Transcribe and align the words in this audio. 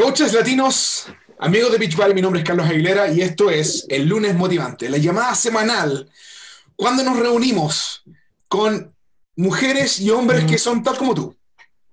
Coaches 0.00 0.32
latinos, 0.32 1.04
amigos 1.38 1.72
de 1.72 1.76
Beach 1.76 1.94
Valley, 1.94 2.14
mi 2.14 2.22
nombre 2.22 2.40
es 2.40 2.46
Carlos 2.46 2.66
Aguilera 2.66 3.12
y 3.12 3.20
esto 3.20 3.50
es 3.50 3.84
el 3.90 4.08
lunes 4.08 4.34
motivante, 4.34 4.88
la 4.88 4.96
llamada 4.96 5.34
semanal, 5.34 6.10
cuando 6.74 7.02
nos 7.02 7.18
reunimos 7.18 8.02
con 8.48 8.94
mujeres 9.36 10.00
y 10.00 10.08
hombres 10.08 10.46
que 10.46 10.56
son 10.56 10.82
tal 10.82 10.96
como 10.96 11.14
tú, 11.14 11.36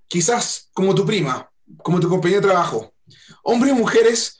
quizás 0.06 0.70
como 0.72 0.94
tu 0.94 1.04
prima, 1.04 1.50
como 1.82 2.00
tu 2.00 2.08
compañero 2.08 2.40
de 2.40 2.46
trabajo, 2.46 2.94
hombres 3.42 3.74
y 3.74 3.76
mujeres 3.76 4.38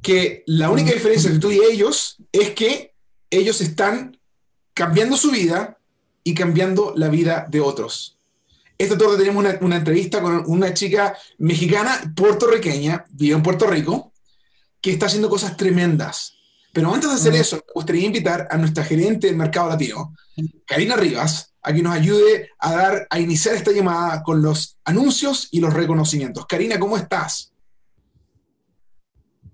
que 0.00 0.42
la 0.46 0.70
única 0.70 0.94
diferencia 0.94 1.28
entre 1.28 1.42
tú 1.42 1.50
y 1.52 1.60
ellos 1.62 2.16
es 2.32 2.52
que 2.52 2.94
ellos 3.28 3.60
están 3.60 4.18
cambiando 4.72 5.18
su 5.18 5.30
vida 5.30 5.78
y 6.24 6.32
cambiando 6.32 6.94
la 6.96 7.10
vida 7.10 7.46
de 7.50 7.60
otros. 7.60 8.16
Esta 8.82 8.98
tarde 8.98 9.16
tenemos 9.16 9.44
una, 9.60 9.76
entrevista 9.76 10.20
con 10.20 10.42
una 10.48 10.74
chica 10.74 11.16
mexicana, 11.38 12.12
puertorriqueña, 12.16 13.04
vive 13.10 13.36
en 13.36 13.42
Puerto 13.44 13.68
Rico, 13.68 14.12
que 14.80 14.90
está 14.90 15.06
haciendo 15.06 15.30
cosas 15.30 15.56
tremendas. 15.56 16.36
Pero 16.72 16.92
antes 16.92 17.08
de 17.08 17.14
hacer 17.14 17.34
eso, 17.36 17.58
me 17.58 17.72
gustaría 17.74 18.06
invitar 18.06 18.48
a 18.50 18.56
nuestra 18.56 18.82
gerente 18.82 19.28
del 19.28 19.36
mercado 19.36 19.68
latino, 19.68 20.16
Karina 20.66 20.96
Rivas, 20.96 21.54
a 21.62 21.72
que 21.72 21.80
nos 21.80 21.94
ayude 21.94 22.50
a 22.58 22.72
dar, 22.72 23.06
a 23.08 23.20
iniciar 23.20 23.54
esta 23.54 23.70
llamada 23.70 24.20
con 24.24 24.42
los 24.42 24.76
anuncios 24.82 25.46
y 25.52 25.60
los 25.60 25.72
reconocimientos. 25.72 26.44
Karina, 26.46 26.80
¿cómo 26.80 26.96
estás? 26.96 27.52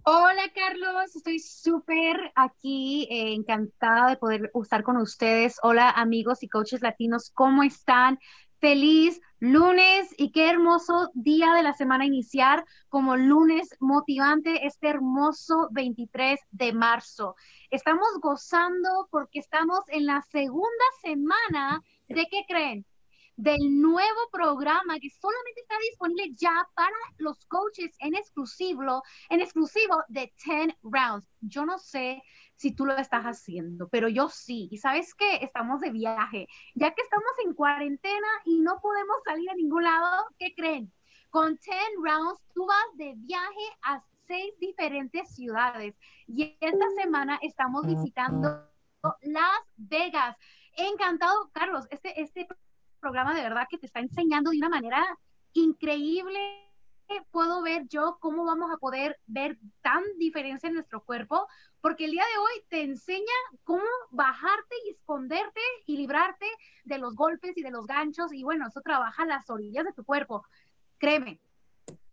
Hola 0.05 0.51
Carlos, 0.55 1.15
estoy 1.15 1.39
súper 1.39 2.17
aquí, 2.35 3.07
eh, 3.11 3.35
encantada 3.35 4.09
de 4.09 4.17
poder 4.17 4.51
estar 4.63 4.83
con 4.83 4.97
ustedes. 4.97 5.57
Hola 5.63 5.91
amigos 5.91 6.43
y 6.43 6.49
coaches 6.49 6.81
latinos, 6.81 7.31
¿cómo 7.35 7.63
están? 7.63 8.19
Feliz 8.61 9.21
lunes 9.41 10.15
y 10.19 10.33
qué 10.33 10.51
hermoso 10.51 11.11
día 11.15 11.55
de 11.55 11.63
la 11.63 11.73
semana 11.73 12.05
iniciar 12.05 12.65
como 12.89 13.17
lunes 13.17 13.77
motivante 13.81 14.67
este 14.67 14.89
hermoso 14.89 15.69
23 15.71 16.41
de 16.51 16.73
marzo. 16.73 17.37
Estamos 17.71 18.09
gozando 18.21 19.09
porque 19.11 19.39
estamos 19.39 19.81
en 19.89 20.07
la 20.07 20.23
segunda 20.23 20.85
semana 21.03 21.83
de 22.09 22.27
qué 22.31 22.45
creen? 22.49 22.85
Del 23.39 23.81
nuevo 23.81 24.21
programa 24.33 24.99
que 24.99 25.11
solamente 25.11 25.61
está 25.61 25.77
disponible 25.79 26.33
ya 26.35 26.69
para 26.75 26.97
los 27.19 27.47
coaches 27.47 27.95
en 28.01 28.17
exclusivo, 28.17 29.05
en 29.31 29.41
exclusivo 29.41 30.03
de 30.09 30.33
10 30.45 30.75
rounds. 30.83 31.25
Yo 31.41 31.65
no 31.65 31.79
sé 31.79 32.21
si 32.57 32.75
tú 32.75 32.85
lo 32.85 32.97
estás 32.97 33.23
haciendo, 33.23 33.89
pero 33.89 34.09
yo 34.09 34.29
sí. 34.29 34.69
Y 34.73 34.79
sabes 34.79 35.15
que 35.15 35.37
estamos 35.37 35.81
de 35.81 35.91
viaje, 35.91 36.49
ya 36.75 36.93
que 36.93 37.03
estamos 37.03 37.31
en 37.45 37.55
cuarentena 37.55 38.27
y 38.45 38.59
no 38.59 38.81
podemos 38.83 39.17
salir 39.25 39.49
a 39.51 39.55
ningún 39.55 39.85
lado, 39.85 40.27
¿qué 40.37 40.53
creen? 40.57 40.93
Con 41.31 41.55
10 41.55 41.77
rounds 42.03 42.43
tú 42.53 42.67
vas 42.67 42.97
de 42.97 43.15
viaje 43.19 43.67
a 43.83 44.03
seis 44.27 44.53
diferentes 44.59 45.33
ciudades 45.33 45.95
y 46.27 46.59
esta 46.61 46.91
semana 47.01 47.39
estamos 47.41 47.87
visitando 47.87 48.69
Las 49.23 49.61
Vegas. 49.77 50.37
Encantado, 50.77 51.51
Carlos. 51.53 51.87
Este, 51.91 52.21
este 52.21 52.49
programa 52.99 53.35
de 53.35 53.43
verdad 53.43 53.67
que 53.71 53.79
te 53.79 53.87
está 53.87 54.01
enseñando 54.01 54.51
de 54.51 54.59
una 54.59 54.69
manera 54.69 55.05
increíble 55.53 56.69
puedo 57.31 57.63
ver 57.63 57.87
yo 57.89 58.19
cómo 58.21 58.45
vamos 58.45 58.71
a 58.73 58.77
poder 58.77 59.19
ver 59.27 59.59
tan 59.83 60.03
diferencia 60.19 60.69
en 60.69 60.75
nuestro 60.75 61.03
cuerpo, 61.05 61.47
porque 61.81 62.05
el 62.05 62.13
día 62.13 62.25
de 62.25 62.39
hoy 62.39 62.65
te 62.69 62.83
enseña 62.83 63.25
cómo 63.65 63.85
bajarte 64.11 64.75
y 64.87 64.91
esconderte 64.91 65.61
y 65.87 65.97
librarte 65.97 66.47
de 66.85 66.99
los 66.99 67.15
golpes 67.15 67.57
y 67.57 67.63
de 67.63 67.71
los 67.71 67.87
ganchos, 67.87 68.33
y 68.33 68.43
bueno, 68.43 68.67
eso 68.69 68.81
trabaja 68.83 69.25
las 69.25 69.49
orillas 69.51 69.85
de 69.85 69.93
tu 69.93 70.05
cuerpo. 70.05 70.45
Créeme, 70.99 71.41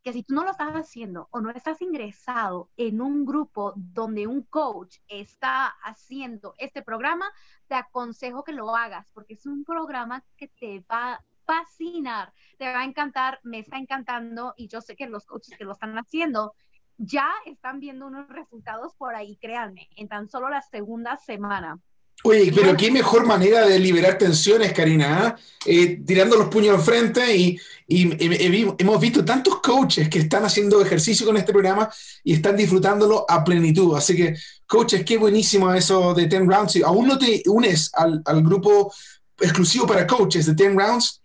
que 0.05 0.13
si 0.13 0.21
tú 0.21 0.35
no 0.35 0.43
lo 0.43 0.51
estás 0.51 0.71
haciendo 0.73 1.27
o 1.31 1.41
no 1.41 1.49
estás 1.49 1.81
ingresado 1.81 2.69
en 2.77 3.01
un 3.01 3.25
grupo 3.25 3.73
donde 3.75 4.27
un 4.27 4.43
coach 4.43 4.97
está 5.07 5.65
haciendo 5.83 6.53
este 6.59 6.83
programa, 6.83 7.25
te 7.67 7.73
aconsejo 7.73 8.43
que 8.43 8.51
lo 8.51 8.75
hagas, 8.75 9.09
porque 9.13 9.33
es 9.33 9.47
un 9.47 9.65
programa 9.65 10.23
que 10.37 10.47
te 10.47 10.85
va 10.91 11.19
fascinar, 11.47 12.31
te 12.59 12.71
va 12.71 12.81
a 12.81 12.85
encantar, 12.85 13.39
me 13.41 13.59
está 13.59 13.77
encantando 13.77 14.53
y 14.57 14.67
yo 14.67 14.79
sé 14.79 14.95
que 14.95 15.07
los 15.07 15.25
coaches 15.25 15.57
que 15.57 15.63
lo 15.63 15.71
están 15.71 15.97
haciendo 15.97 16.53
ya 16.97 17.31
están 17.47 17.79
viendo 17.79 18.05
unos 18.05 18.27
resultados 18.29 18.93
por 18.95 19.15
ahí, 19.15 19.37
créanme, 19.37 19.89
en 19.95 20.07
tan 20.07 20.29
solo 20.29 20.49
la 20.49 20.61
segunda 20.61 21.17
semana. 21.17 21.79
Oye, 22.23 22.51
pero 22.55 22.75
qué 22.75 22.89
mejor 22.89 23.25
manera 23.25 23.67
de 23.67 23.77
liberar 23.77 24.17
tensiones, 24.17 24.73
Karina, 24.73 25.27
¿ah? 25.27 25.35
eh, 25.65 26.01
tirando 26.05 26.35
los 26.35 26.47
puños 26.47 26.75
al 26.75 26.83
frente 26.83 27.35
y, 27.35 27.59
hemos 27.87 28.99
visto 28.99 29.23
tantos 29.23 29.61
coaches 29.61 30.09
que 30.09 30.17
están 30.17 30.43
haciendo 30.43 30.81
ejercicio 30.81 31.23
con 31.23 31.37
este 31.37 31.51
programa 31.51 31.87
y 32.23 32.33
están 32.33 32.57
disfrutándolo 32.57 33.27
a 33.29 33.43
plenitud. 33.43 33.95
Así 33.95 34.15
que, 34.15 34.35
coaches, 34.65 35.05
qué 35.05 35.17
buenísimo 35.17 35.71
eso 35.71 36.15
de 36.15 36.25
10 36.25 36.47
Rounds. 36.47 36.71
Si 36.71 36.81
aún 36.81 37.07
no 37.07 37.19
te 37.19 37.43
unes 37.45 37.91
al, 37.93 38.23
al 38.25 38.41
grupo 38.41 38.91
exclusivo 39.39 39.85
para 39.85 40.07
coaches 40.07 40.47
de 40.47 40.55
10 40.55 40.75
Rounds, 40.75 41.21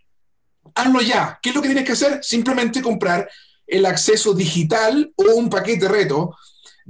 hazlo 0.75 1.01
ya. 1.01 1.39
¿Qué 1.43 1.49
es 1.49 1.55
lo 1.55 1.63
que 1.63 1.69
tienes 1.69 1.87
que 1.87 1.93
hacer? 1.93 2.23
Simplemente 2.23 2.83
comprar 2.83 3.27
el 3.67 3.87
acceso 3.87 4.35
digital 4.35 5.11
o 5.17 5.35
un 5.35 5.49
paquete 5.49 5.89
reto 5.89 6.37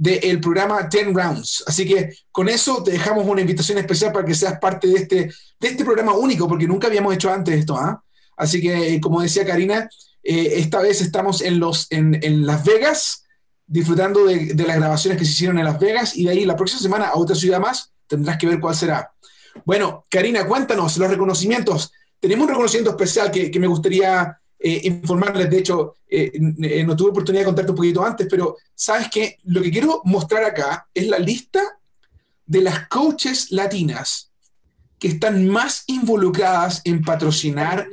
del 0.01 0.39
programa 0.39 0.87
10 0.89 1.13
Rounds. 1.13 1.63
Así 1.67 1.85
que 1.85 2.11
con 2.31 2.49
eso 2.49 2.81
te 2.81 2.91
dejamos 2.91 3.23
una 3.23 3.41
invitación 3.41 3.77
especial 3.77 4.11
para 4.11 4.25
que 4.25 4.33
seas 4.33 4.57
parte 4.59 4.87
de 4.87 4.95
este, 4.95 5.15
de 5.59 5.67
este 5.67 5.85
programa 5.85 6.13
único, 6.13 6.47
porque 6.47 6.67
nunca 6.67 6.87
habíamos 6.87 7.13
hecho 7.13 7.31
antes 7.31 7.59
esto. 7.59 7.77
¿ah? 7.77 8.03
Así 8.35 8.59
que, 8.59 8.99
como 8.99 9.21
decía 9.21 9.45
Karina, 9.45 9.87
eh, 10.23 10.53
esta 10.55 10.81
vez 10.81 11.01
estamos 11.01 11.43
en, 11.43 11.59
los, 11.59 11.85
en, 11.91 12.19
en 12.23 12.47
Las 12.47 12.65
Vegas, 12.65 13.25
disfrutando 13.67 14.25
de, 14.25 14.55
de, 14.55 14.63
las 14.65 14.77
grabaciones 14.77 15.19
que 15.19 15.25
se 15.25 15.33
hicieron 15.33 15.59
en 15.59 15.65
Las 15.65 15.79
Vegas, 15.79 16.17
y 16.17 16.25
de 16.25 16.31
ahí 16.31 16.45
la 16.45 16.55
próxima 16.55 16.81
semana 16.81 17.09
a 17.09 17.17
otra 17.17 17.35
ciudad 17.35 17.59
más, 17.59 17.93
tendrás 18.07 18.39
que 18.39 18.47
ver 18.47 18.59
cuál 18.59 18.75
será. 18.75 19.13
Bueno, 19.65 20.07
Karina, 20.09 20.47
cuéntanos 20.47 20.97
los 20.97 21.09
reconocimientos 21.11 21.91
tenemos 22.21 22.43
un 22.43 22.49
reconocimiento 22.49 22.91
especial 22.91 23.31
que, 23.31 23.59
me 23.59 23.67
gustaría 23.67 24.39
eh, 24.63 24.81
informarles. 24.83 25.49
De 25.49 25.57
hecho, 25.57 25.97
eh, 26.07 26.31
eh, 26.33 26.83
no 26.83 26.95
tuve 26.95 27.09
oportunidad 27.09 27.41
de 27.41 27.45
contarte 27.45 27.71
un 27.71 27.77
poquito 27.77 28.05
antes, 28.05 28.27
pero 28.29 28.57
sabes 28.75 29.09
que 29.09 29.37
lo 29.45 29.61
que 29.61 29.71
quiero 29.71 30.01
mostrar 30.05 30.43
acá 30.43 30.87
es 30.93 31.07
la 31.07 31.17
lista 31.17 31.61
de 32.45 32.61
las 32.61 32.87
coaches 32.87 33.51
latinas 33.51 34.31
que 34.99 35.07
están 35.07 35.47
más 35.47 35.83
involucradas 35.87 36.81
en 36.83 37.01
patrocinar 37.01 37.87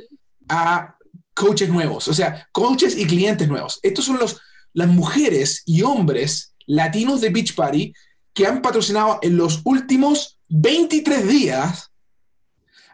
a 0.49 0.97
coaches 1.33 1.71
nuevos, 1.71 2.09
o 2.09 2.12
sea, 2.12 2.49
coaches 2.53 2.99
y 2.99 3.07
clientes 3.07 3.49
nuevos. 3.49 3.78
Estos 3.83 4.05
son 4.05 4.19
los, 4.19 4.41
las 4.75 4.89
mujeres 4.89 5.62
y 5.65 5.83
hombres 5.83 6.55
latinos 6.67 7.21
de 7.23 7.31
Beach 7.31 7.55
Party 7.55 7.95
que 8.34 8.47
han 8.47 8.61
patrocinado 8.61 9.21
en 9.23 9.37
los 9.37 9.62
últimos 9.65 10.39
23 10.49 11.27
días 11.27 11.91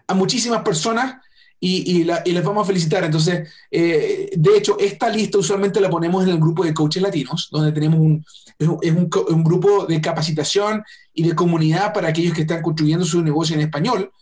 a 0.06 0.14
muchísimas 0.14 0.62
personas 0.62 1.23
y, 1.66 2.04
les 2.04 2.44
vamos 2.44 2.64
a 2.64 2.66
felicitar. 2.66 3.04
Entonces, 3.04 3.48
eh, 3.70 4.30
de 4.36 4.56
hecho, 4.56 4.76
esta 4.78 5.08
lista 5.08 5.38
usualmente 5.38 5.80
la 5.80 5.88
ponemos 5.88 6.22
en 6.24 6.30
el 6.30 6.38
grupo 6.38 6.64
de 6.64 6.74
coaches 6.74 7.02
latinos, 7.02 7.48
donde 7.50 7.72
tenemos 7.72 8.00
un, 8.00 8.24
es 8.58 8.92
un, 8.92 9.44
grupo 9.44 9.86
de 9.86 10.00
capacitación 10.00 10.84
y 11.14 11.26
de 11.26 11.34
comunidad 11.34 11.94
para 11.94 12.08
aquellos 12.08 12.34
que 12.34 12.42
están 12.42 12.60
construyendo 12.60 13.06
su 13.06 13.22
negocio 13.22 13.54
en 13.54 13.62
español. 13.62 14.12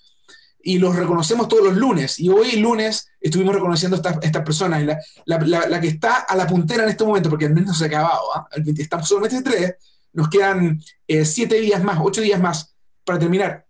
Y 0.63 0.79
los 0.79 0.95
reconocemos 0.95 1.49
todos 1.49 1.65
los 1.65 1.77
lunes. 1.77 2.21
Y 2.21 2.29
hoy, 2.29 2.53
lunes, 2.53 3.09
estuvimos 3.21 3.57
reconociendo 3.57 4.01
a 4.05 4.11
estas, 4.23 4.43
personas. 4.45 4.85
La, 5.25 5.39
la, 5.39 5.81
que 5.81 5.89
está 5.89 6.19
a 6.19 6.37
la 6.37 6.47
puntera 6.47 6.85
en 6.85 6.91
este 6.91 7.05
momento, 7.05 7.29
porque 7.29 7.47
el 7.47 7.55
mes 7.55 7.67
no 7.67 7.75
se 7.75 7.85
ha 7.85 7.89
acabado, 7.89 8.23
¿ah? 8.37 8.47
estamos 8.79 9.09
solamente 9.09 9.43
tres, 9.43 9.75
nos 10.13 10.29
quedan 10.29 10.81
eh, 11.09 11.25
siete 11.25 11.61
días 11.61 11.83
más, 11.83 11.99
ocho 12.01 12.21
días 12.21 12.41
más 12.41 12.77
para 13.05 13.19
terminar. 13.19 13.67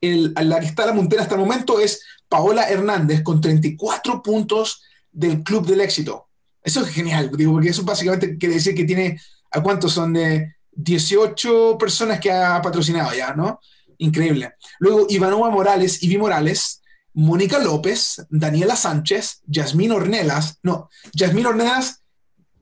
La 0.00 0.60
que 0.60 0.66
está 0.66 0.86
la 0.86 0.94
puntera 0.94 1.22
hasta 1.22 1.34
el 1.34 1.40
momento 1.40 1.80
es 1.80 2.02
Paola 2.28 2.68
Hernández 2.68 3.22
con 3.22 3.40
34 3.40 4.22
puntos 4.22 4.82
del 5.10 5.42
Club 5.42 5.66
del 5.66 5.80
Éxito. 5.80 6.28
Eso 6.62 6.84
es 6.84 6.88
genial, 6.88 7.30
digo, 7.36 7.52
porque 7.52 7.70
eso 7.70 7.82
básicamente 7.82 8.38
quiere 8.38 8.54
decir 8.54 8.74
que 8.74 8.84
tiene, 8.84 9.20
¿a 9.50 9.62
cuántos 9.62 9.92
son? 9.92 10.12
de 10.12 10.54
18 10.72 11.76
personas 11.78 12.18
que 12.18 12.30
ha 12.32 12.60
patrocinado 12.62 13.12
ya, 13.14 13.34
¿no? 13.34 13.60
Increíble. 13.98 14.54
Luego, 14.78 15.06
Ivanova 15.08 15.50
Morales, 15.50 16.02
Ivi 16.02 16.18
Morales, 16.18 16.82
Mónica 17.14 17.58
López, 17.58 18.24
Daniela 18.30 18.74
Sánchez, 18.74 19.42
Yasmín 19.46 19.92
Ornelas, 19.92 20.58
no, 20.62 20.88
Yasmín 21.12 21.46
Ornelas, 21.46 22.02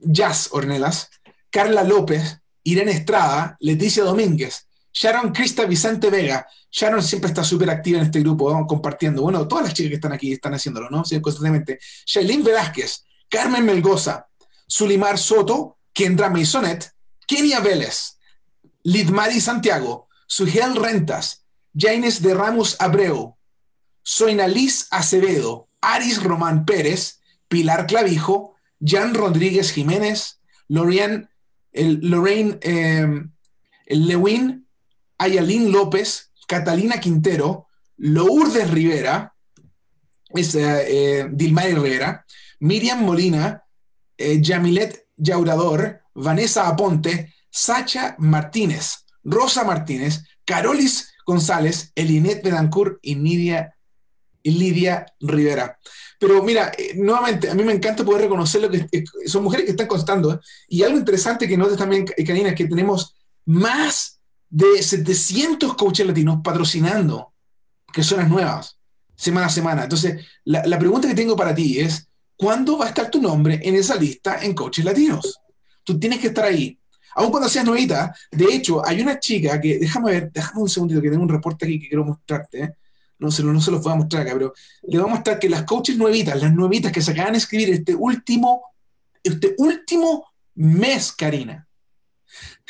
Jazz 0.00 0.48
Ornelas, 0.52 1.08
Carla 1.50 1.84
López, 1.84 2.40
Irene 2.64 2.92
Estrada, 2.92 3.56
Leticia 3.60 4.02
Domínguez, 4.02 4.66
Sharon 4.92 5.32
Crista 5.32 5.64
Vicente 5.64 6.10
Vega. 6.10 6.46
Sharon 6.70 7.02
siempre 7.02 7.28
está 7.28 7.44
súper 7.44 7.70
activa 7.70 7.98
en 7.98 8.04
este 8.06 8.20
grupo, 8.20 8.66
compartiendo. 8.66 9.22
Bueno, 9.22 9.46
todas 9.46 9.64
las 9.64 9.74
chicas 9.74 9.90
que 9.90 9.94
están 9.96 10.12
aquí 10.12 10.32
están 10.32 10.54
haciéndolo, 10.54 10.88
¿no? 10.90 11.04
Sí, 11.04 11.20
constantemente. 11.20 11.78
Shailene 12.06 12.44
Velázquez, 12.44 13.04
Carmen 13.28 13.64
Melgoza, 13.64 14.28
Sulimar 14.66 15.18
Soto, 15.18 15.78
Kendra 15.92 16.30
Maisonet, 16.30 16.92
Kenia 17.26 17.60
Vélez, 17.60 18.18
Lidmari 18.84 19.40
Santiago, 19.40 20.08
Sugel 20.26 20.76
Rentas, 20.76 21.44
Jaines 21.74 22.22
de 22.22 22.34
Ramos 22.34 22.76
Abreu, 22.78 23.36
Soinalis 24.02 24.86
Acevedo, 24.90 25.68
Aris 25.80 26.22
Román 26.22 26.64
Pérez, 26.64 27.20
Pilar 27.48 27.86
Clavijo, 27.86 28.54
Jan 28.80 29.14
Rodríguez 29.14 29.72
Jiménez, 29.72 30.40
Lorraine, 30.68 31.28
el, 31.72 32.00
Lorraine 32.02 32.58
em, 32.62 33.32
Lewin, 33.86 34.59
Ayalín 35.20 35.70
López, 35.70 36.32
Catalina 36.48 36.98
Quintero, 36.98 37.66
Lourdes 37.98 38.70
Rivera, 38.70 39.34
es, 40.30 40.54
eh, 40.54 41.28
Rivera, 41.30 42.24
Miriam 42.60 43.02
Molina, 43.04 43.62
eh, 44.16 44.40
Yamilet 44.40 45.08
Yaurador, 45.16 46.00
Vanessa 46.14 46.66
Aponte, 46.68 47.34
Sacha 47.50 48.16
Martínez, 48.18 49.04
Rosa 49.22 49.62
Martínez, 49.64 50.24
Carolis 50.46 51.12
González, 51.26 51.92
Elinet 51.94 52.42
Bedancourt 52.42 52.98
y 53.02 53.14
Lidia 54.42 55.06
Rivera. 55.20 55.78
Pero 56.18 56.42
mira, 56.42 56.72
eh, 56.78 56.94
nuevamente, 56.96 57.50
a 57.50 57.54
mí 57.54 57.62
me 57.62 57.72
encanta 57.74 58.04
poder 58.04 58.22
reconocer 58.22 58.62
lo 58.62 58.70
que 58.70 59.04
son 59.26 59.44
mujeres 59.44 59.66
que 59.66 59.72
están 59.72 59.86
constando. 59.86 60.32
¿eh? 60.32 60.38
Y 60.68 60.82
algo 60.82 60.98
interesante 60.98 61.46
que 61.46 61.58
notes 61.58 61.76
también, 61.76 62.06
Karina, 62.06 62.50
es 62.50 62.54
que 62.54 62.66
tenemos 62.66 63.14
más 63.44 64.19
de 64.50 64.82
700 64.82 65.74
coaches 65.76 66.06
latinos 66.06 66.40
patrocinando 66.42 67.32
que 67.92 68.02
son 68.02 68.18
las 68.18 68.28
nuevas, 68.28 68.78
semana 69.16 69.46
a 69.46 69.50
semana. 69.50 69.82
Entonces, 69.84 70.24
la, 70.44 70.64
la 70.66 70.78
pregunta 70.78 71.08
que 71.08 71.14
tengo 71.14 71.36
para 71.36 71.54
ti 71.54 71.78
es, 71.78 72.08
¿cuándo 72.36 72.78
va 72.78 72.86
a 72.86 72.88
estar 72.88 73.10
tu 73.10 73.20
nombre 73.20 73.60
en 73.62 73.74
esa 73.74 73.96
lista 73.96 74.38
en 74.42 74.54
coaches 74.54 74.84
latinos? 74.84 75.40
Tú 75.84 75.98
tienes 75.98 76.20
que 76.20 76.28
estar 76.28 76.44
ahí. 76.44 76.78
Aún 77.14 77.30
cuando 77.30 77.48
seas 77.48 77.64
nuevita, 77.64 78.14
de 78.30 78.44
hecho, 78.54 78.86
hay 78.86 79.00
una 79.00 79.18
chica 79.18 79.60
que, 79.60 79.78
déjame 79.78 80.12
ver, 80.12 80.32
déjame 80.32 80.62
un 80.62 80.68
segundito 80.68 81.02
que 81.02 81.10
tengo 81.10 81.22
un 81.22 81.28
reporte 81.28 81.64
aquí 81.64 81.80
que 81.80 81.88
quiero 81.88 82.04
mostrarte. 82.04 82.76
no 83.18 83.30
se, 83.30 83.42
no 83.42 83.60
se 83.60 83.70
los 83.70 83.82
voy 83.82 83.92
a 83.92 83.96
mostrar 83.96 84.22
acá, 84.22 84.32
pero 84.34 84.54
le 84.86 84.98
voy 84.98 85.08
a 85.08 85.14
mostrar 85.14 85.38
que 85.38 85.48
las 85.48 85.64
coaches 85.64 85.96
nuevitas, 85.96 86.40
las 86.40 86.52
nuevitas 86.52 86.92
que 86.92 87.02
se 87.02 87.10
acaban 87.10 87.32
de 87.32 87.38
escribir 87.38 87.70
este 87.70 87.94
último, 87.94 88.62
este 89.22 89.54
último 89.58 90.26
mes, 90.54 91.12
Karina, 91.12 91.66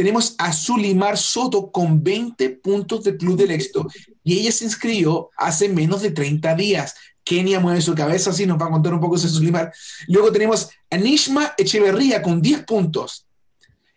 tenemos 0.01 0.35
a 0.39 0.51
Zulimar 0.51 1.19
Soto 1.19 1.71
con 1.71 2.03
20 2.03 2.49
puntos 2.63 3.05
del 3.05 3.19
Club 3.19 3.37
del 3.37 3.51
Éxito 3.51 3.87
y 4.25 4.39
ella 4.39 4.51
se 4.51 4.65
inscribió 4.65 5.29
hace 5.37 5.69
menos 5.69 6.01
de 6.01 6.11
30 6.11 6.55
días. 6.55 6.95
Kenia 7.23 7.61
mueve 7.61 7.83
su 7.83 7.95
cabeza, 7.95 8.31
así 8.31 8.47
nos 8.47 8.59
va 8.59 8.65
a 8.65 8.71
contar 8.71 8.95
un 8.95 9.01
poco 9.01 9.17
ese 9.17 9.29
Zulimar. 9.29 9.71
Luego 10.09 10.33
tenemos 10.33 10.71
a 10.91 10.97
Nishma 10.97 11.53
Echeverría 11.59 12.23
con 12.23 12.41
10 12.41 12.65
puntos. 12.65 13.27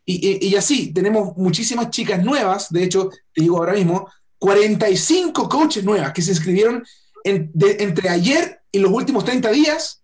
Y, 0.06 0.46
y, 0.46 0.54
así, 0.58 0.92
tenemos 0.92 1.38
muchísimas 1.38 1.90
chicas 1.90 2.22
nuevas, 2.22 2.70
de 2.70 2.84
hecho, 2.84 3.10
te 3.34 3.42
digo 3.42 3.60
ahora 3.60 3.72
mismo, 3.72 4.06
45 4.40 5.48
coaches 5.48 5.86
nuevas 5.86 6.12
que 6.12 6.22
se 6.22 6.32
inscribieron 6.32 6.84
entre 7.24 8.10
ayer 8.10 8.60
y 8.74 8.80
los 8.80 8.92
últimos 8.92 9.24
30 9.24 9.50
días 9.52 10.04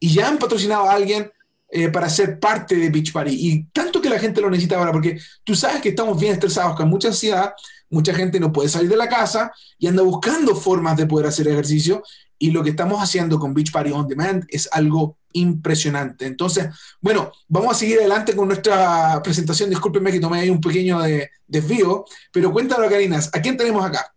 y 0.00 0.12
ya 0.12 0.26
han 0.26 0.38
patrocinado 0.38 0.90
a 0.90 0.94
alguien 0.94 1.30
eh, 1.68 1.88
para 1.88 2.08
ser 2.08 2.38
parte 2.38 2.76
de 2.76 2.90
Beach 2.90 3.12
Party. 3.12 3.34
Y 3.34 3.64
tanto 3.64 4.00
que 4.00 4.08
la 4.08 4.18
gente 4.18 4.40
lo 4.40 4.50
necesita 4.50 4.78
ahora, 4.78 4.92
porque 4.92 5.18
tú 5.42 5.54
sabes 5.54 5.80
que 5.80 5.90
estamos 5.90 6.18
bien 6.18 6.34
estresados, 6.34 6.76
con 6.76 6.88
mucha 6.88 7.08
ansiedad, 7.08 7.54
mucha 7.90 8.14
gente 8.14 8.38
no 8.38 8.52
puede 8.52 8.68
salir 8.68 8.88
de 8.88 8.96
la 8.96 9.08
casa 9.08 9.52
y 9.78 9.86
anda 9.86 10.02
buscando 10.02 10.54
formas 10.54 10.96
de 10.96 11.06
poder 11.06 11.26
hacer 11.26 11.48
ejercicio. 11.48 12.02
Y 12.38 12.50
lo 12.50 12.62
que 12.62 12.70
estamos 12.70 13.02
haciendo 13.02 13.38
con 13.38 13.54
Beach 13.54 13.72
Party 13.72 13.90
On 13.90 14.06
Demand 14.06 14.44
es 14.48 14.68
algo 14.70 15.18
impresionante. 15.32 16.26
Entonces, 16.26 16.68
bueno, 17.00 17.32
vamos 17.48 17.72
a 17.72 17.78
seguir 17.78 17.98
adelante 17.98 18.36
con 18.36 18.48
nuestra 18.48 19.20
presentación. 19.22 19.70
Discúlpenme 19.70 20.12
que 20.12 20.20
tomé 20.20 20.40
ahí 20.40 20.50
un 20.50 20.60
pequeño 20.60 21.00
desvío, 21.46 22.04
pero 22.30 22.52
cuéntalo, 22.52 22.88
Karina, 22.88 23.18
¿a 23.32 23.40
quién 23.40 23.56
tenemos 23.56 23.84
acá? 23.84 24.14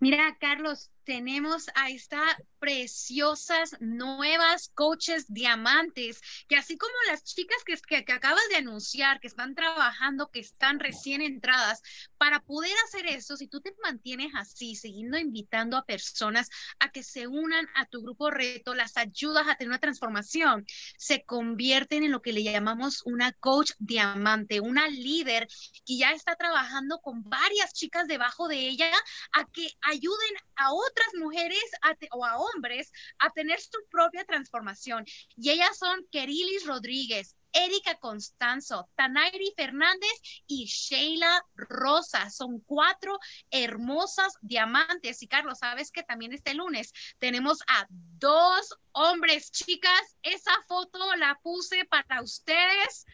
Mira, 0.00 0.36
Carlos, 0.40 0.90
tenemos 1.04 1.66
a 1.74 1.90
estas 1.90 2.20
preciosas 2.64 3.76
nuevas 3.80 4.70
coaches 4.74 5.26
diamantes, 5.28 6.22
que 6.48 6.56
así 6.56 6.78
como 6.78 6.94
las 7.10 7.22
chicas 7.22 7.58
que, 7.62 7.76
que, 7.76 8.06
que, 8.06 8.12
acabas 8.14 8.48
de 8.48 8.56
anunciar, 8.56 9.20
que 9.20 9.26
están 9.26 9.54
trabajando, 9.54 10.30
que 10.30 10.40
están 10.40 10.80
recién 10.80 11.20
entradas, 11.20 11.82
para 12.16 12.40
poder 12.40 12.72
hacer 12.86 13.06
eso, 13.06 13.36
si 13.36 13.48
tú 13.48 13.60
te 13.60 13.74
mantienes 13.82 14.32
así, 14.34 14.76
siguiendo 14.76 15.18
invitando 15.18 15.76
a 15.76 15.84
personas 15.84 16.48
a 16.78 16.90
que 16.90 17.02
se 17.02 17.26
unan 17.26 17.68
a 17.74 17.84
tu 17.84 18.00
grupo 18.00 18.30
reto, 18.30 18.74
las 18.74 18.96
ayudas 18.96 19.46
a 19.46 19.56
tener 19.56 19.68
una 19.68 19.78
transformación, 19.78 20.64
se 20.96 21.22
convierten 21.22 22.02
en 22.02 22.12
lo 22.12 22.22
que 22.22 22.32
le 22.32 22.44
llamamos 22.44 23.02
una 23.04 23.32
coach 23.32 23.72
diamante, 23.78 24.60
una 24.60 24.88
líder 24.88 25.48
que 25.84 25.98
ya 25.98 26.12
está 26.12 26.34
trabajando 26.36 26.98
con 27.00 27.28
varias 27.28 27.74
chicas 27.74 28.08
debajo 28.08 28.48
de 28.48 28.68
ella 28.68 28.90
a 29.32 29.44
que 29.44 29.68
ayuden 29.82 30.34
a 30.56 30.72
otras 30.72 31.08
mujeres 31.18 31.60
o 32.12 32.24
a 32.24 32.38
hombres 32.38 32.53
a 33.18 33.30
tener 33.30 33.60
su 33.60 33.78
propia 33.90 34.24
transformación. 34.24 35.04
Y 35.36 35.50
ellas 35.50 35.78
son 35.78 36.06
Kerilis 36.10 36.66
Rodríguez, 36.66 37.36
Erika 37.52 37.94
Constanzo, 38.00 38.88
Tanairi 38.96 39.52
Fernández 39.56 40.10
y 40.46 40.66
Sheila 40.66 41.40
Rosa. 41.54 42.28
Son 42.30 42.60
cuatro 42.60 43.18
hermosas 43.50 44.34
diamantes. 44.42 45.22
Y 45.22 45.28
Carlos, 45.28 45.58
sabes 45.60 45.90
que 45.92 46.02
también 46.02 46.32
este 46.32 46.54
lunes 46.54 46.92
tenemos 47.18 47.60
a 47.68 47.86
dos 47.88 48.76
hombres, 48.92 49.50
chicas. 49.52 50.16
Esa 50.22 50.52
foto 50.66 50.98
la 51.16 51.38
puse 51.42 51.84
para 51.84 52.22
ustedes. 52.22 53.06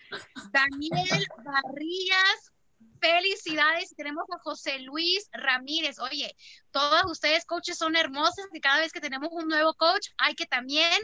Daniel 0.53 1.27
Barrillas, 1.45 2.53
Felicidades, 3.01 3.95
tenemos 3.97 4.25
a 4.35 4.39
José 4.41 4.81
Luis 4.81 5.29
Ramírez. 5.33 5.99
Oye, 5.99 6.37
todos 6.71 7.05
ustedes 7.07 7.45
coaches 7.47 7.79
son 7.79 7.97
hermosos 7.97 8.47
y 8.53 8.61
cada 8.61 8.81
vez 8.81 8.93
que 8.93 9.01
tenemos 9.01 9.31
un 9.33 9.49
nuevo 9.49 9.75
coach 9.75 10.09
hay 10.19 10.35
que 10.35 10.47
también 10.47 11.01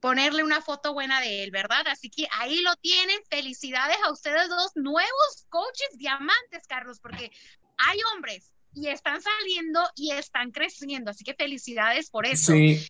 ponerle 0.00 0.44
una 0.44 0.60
foto 0.60 0.92
buena 0.92 1.20
de 1.20 1.42
él, 1.42 1.50
¿verdad? 1.50 1.86
Así 1.88 2.10
que 2.10 2.28
ahí 2.32 2.60
lo 2.60 2.74
tienen. 2.76 3.18
Felicidades 3.30 3.96
a 4.04 4.12
ustedes 4.12 4.48
dos 4.48 4.72
nuevos 4.74 5.46
coaches 5.48 5.96
diamantes, 5.96 6.66
Carlos, 6.68 7.00
porque 7.00 7.32
hay 7.78 7.98
hombres 8.14 8.52
y 8.74 8.88
están 8.88 9.20
saliendo 9.22 9.80
y 9.96 10.12
están 10.12 10.50
creciendo. 10.50 11.10
Así 11.10 11.24
que 11.24 11.34
felicidades 11.34 12.10
por 12.10 12.26
eso. 12.26 12.52
Sí. 12.52 12.86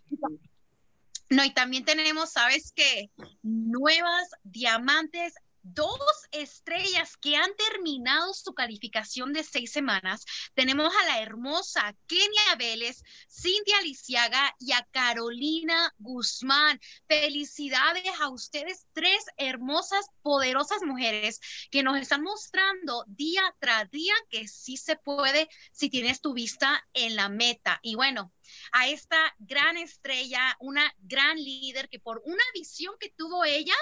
No, 1.30 1.44
y 1.44 1.52
también 1.52 1.84
tenemos, 1.84 2.32
¿sabes 2.32 2.72
qué? 2.74 3.10
Nuevas 3.42 4.30
diamantes 4.44 5.34
dos 5.62 5.98
estrellas 6.32 7.16
que 7.16 7.36
han 7.36 7.50
terminado 7.56 8.34
su 8.34 8.54
calificación 8.54 9.32
de 9.32 9.44
seis 9.44 9.72
semanas. 9.72 10.24
Tenemos 10.54 10.92
a 10.94 11.06
la 11.06 11.20
hermosa 11.20 11.94
Kenia 12.06 12.54
Vélez, 12.58 13.02
Cintia 13.28 13.80
Lisiaga 13.82 14.54
y 14.58 14.72
a 14.72 14.86
Carolina 14.90 15.94
Guzmán. 15.98 16.80
Felicidades 17.06 18.04
a 18.20 18.28
ustedes, 18.28 18.86
tres 18.92 19.24
hermosas, 19.36 20.06
poderosas 20.22 20.82
mujeres 20.82 21.40
que 21.70 21.82
nos 21.82 21.98
están 21.98 22.22
mostrando 22.22 23.04
día 23.06 23.42
tras 23.58 23.90
día 23.90 24.14
que 24.30 24.48
sí 24.48 24.76
se 24.76 24.96
puede 24.96 25.48
si 25.72 25.90
tienes 25.90 26.20
tu 26.20 26.32
vista 26.32 26.86
en 26.92 27.16
la 27.16 27.28
meta. 27.28 27.78
Y 27.82 27.94
bueno, 27.94 28.32
a 28.72 28.88
esta 28.88 29.34
gran 29.38 29.76
estrella, 29.76 30.56
una 30.60 30.94
gran 30.98 31.36
líder 31.36 31.88
que 31.88 32.00
por 32.00 32.22
una 32.24 32.44
visión 32.54 32.94
que 33.00 33.10
tuvo 33.10 33.44
ella 33.44 33.74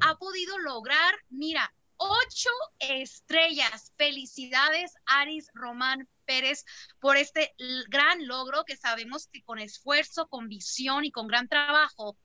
ha 0.00 0.16
podido 0.16 0.58
lograr, 0.58 1.14
mira, 1.28 1.72
ocho 2.00 2.50
estrellas. 2.78 3.92
Felicidades, 3.96 4.94
Aris 5.04 5.50
Román 5.54 6.08
Pérez, 6.24 6.64
por 6.98 7.16
este 7.16 7.54
gran 7.88 8.26
logro 8.26 8.64
que 8.64 8.76
sabemos 8.76 9.28
que 9.28 9.42
con 9.42 9.58
esfuerzo, 9.58 10.28
con 10.28 10.48
visión 10.48 11.04
y 11.04 11.12
con 11.12 11.26
gran 11.26 11.48
trabajo 11.48 12.16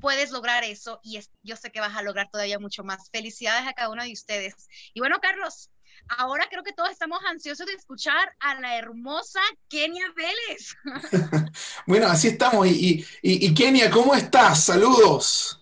puedes 0.00 0.30
lograr 0.30 0.64
eso 0.64 1.00
y 1.02 1.20
yo 1.42 1.56
sé 1.56 1.70
que 1.70 1.80
vas 1.80 1.96
a 1.96 2.02
lograr 2.02 2.28
todavía 2.30 2.58
mucho 2.58 2.84
más. 2.84 3.10
Felicidades 3.10 3.66
a 3.66 3.72
cada 3.72 3.90
uno 3.90 4.02
de 4.02 4.12
ustedes. 4.12 4.68
Y 4.94 5.00
bueno, 5.00 5.18
Carlos, 5.20 5.70
Ahora 6.18 6.46
creo 6.50 6.62
que 6.62 6.72
todos 6.72 6.90
estamos 6.90 7.18
ansiosos 7.30 7.66
de 7.66 7.72
escuchar 7.72 8.32
a 8.40 8.60
la 8.60 8.76
hermosa 8.76 9.40
Kenia 9.68 10.04
Vélez. 10.16 10.74
bueno, 11.86 12.06
así 12.06 12.28
estamos. 12.28 12.66
Y, 12.66 13.04
y, 13.22 13.54
Kenia, 13.54 13.90
¿cómo 13.90 14.14
estás? 14.14 14.64
Saludos. 14.64 15.60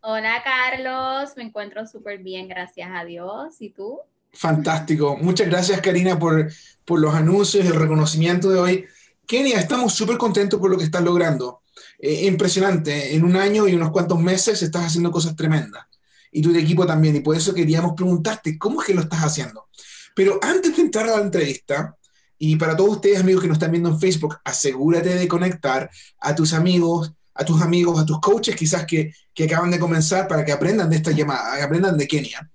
Hola 0.00 0.42
Carlos, 0.44 1.32
me 1.36 1.44
encuentro 1.44 1.86
súper 1.86 2.18
bien, 2.18 2.46
gracias 2.46 2.90
a 2.92 3.04
Dios. 3.04 3.56
¿Y 3.60 3.70
tú? 3.70 4.00
Fantástico. 4.32 5.16
Muchas 5.16 5.48
gracias 5.48 5.80
Karina 5.80 6.18
por, 6.18 6.52
por 6.84 7.00
los 7.00 7.14
anuncios 7.14 7.64
y 7.64 7.68
el 7.68 7.74
reconocimiento 7.74 8.50
de 8.50 8.58
hoy. 8.58 8.86
Kenia, 9.26 9.58
estamos 9.58 9.94
súper 9.94 10.18
contentos 10.18 10.60
por 10.60 10.70
lo 10.70 10.76
que 10.76 10.84
estás 10.84 11.02
logrando. 11.02 11.62
Eh, 11.98 12.26
impresionante. 12.26 13.14
En 13.14 13.24
un 13.24 13.36
año 13.36 13.66
y 13.66 13.74
unos 13.74 13.90
cuantos 13.90 14.18
meses 14.18 14.62
estás 14.62 14.86
haciendo 14.86 15.10
cosas 15.10 15.34
tremendas 15.34 15.86
y 16.34 16.42
tu 16.42 16.54
equipo 16.54 16.84
también. 16.84 17.16
Y 17.16 17.20
por 17.20 17.36
eso 17.36 17.54
queríamos 17.54 17.94
preguntarte, 17.94 18.58
¿cómo 18.58 18.80
es 18.80 18.88
que 18.88 18.94
lo 18.94 19.02
estás 19.02 19.20
haciendo? 19.20 19.68
Pero 20.14 20.38
antes 20.42 20.76
de 20.76 20.82
entrar 20.82 21.08
a 21.08 21.16
la 21.16 21.22
entrevista, 21.22 21.96
y 22.36 22.56
para 22.56 22.76
todos 22.76 22.96
ustedes 22.96 23.20
amigos 23.20 23.40
que 23.40 23.48
nos 23.48 23.56
están 23.56 23.70
viendo 23.70 23.88
en 23.88 24.00
Facebook, 24.00 24.36
asegúrate 24.44 25.14
de 25.14 25.28
conectar 25.28 25.88
a 26.18 26.34
tus 26.34 26.52
amigos, 26.52 27.12
a 27.34 27.44
tus 27.44 27.62
amigos, 27.62 28.00
a 28.00 28.04
tus 28.04 28.20
coaches 28.20 28.56
quizás 28.56 28.84
que, 28.84 29.14
que 29.32 29.44
acaban 29.44 29.70
de 29.70 29.78
comenzar 29.78 30.26
para 30.26 30.44
que 30.44 30.50
aprendan 30.50 30.90
de 30.90 30.96
esta 30.96 31.12
llamada, 31.12 31.56
que 31.56 31.62
aprendan 31.62 31.96
de 31.96 32.08
Kenia. 32.08 32.50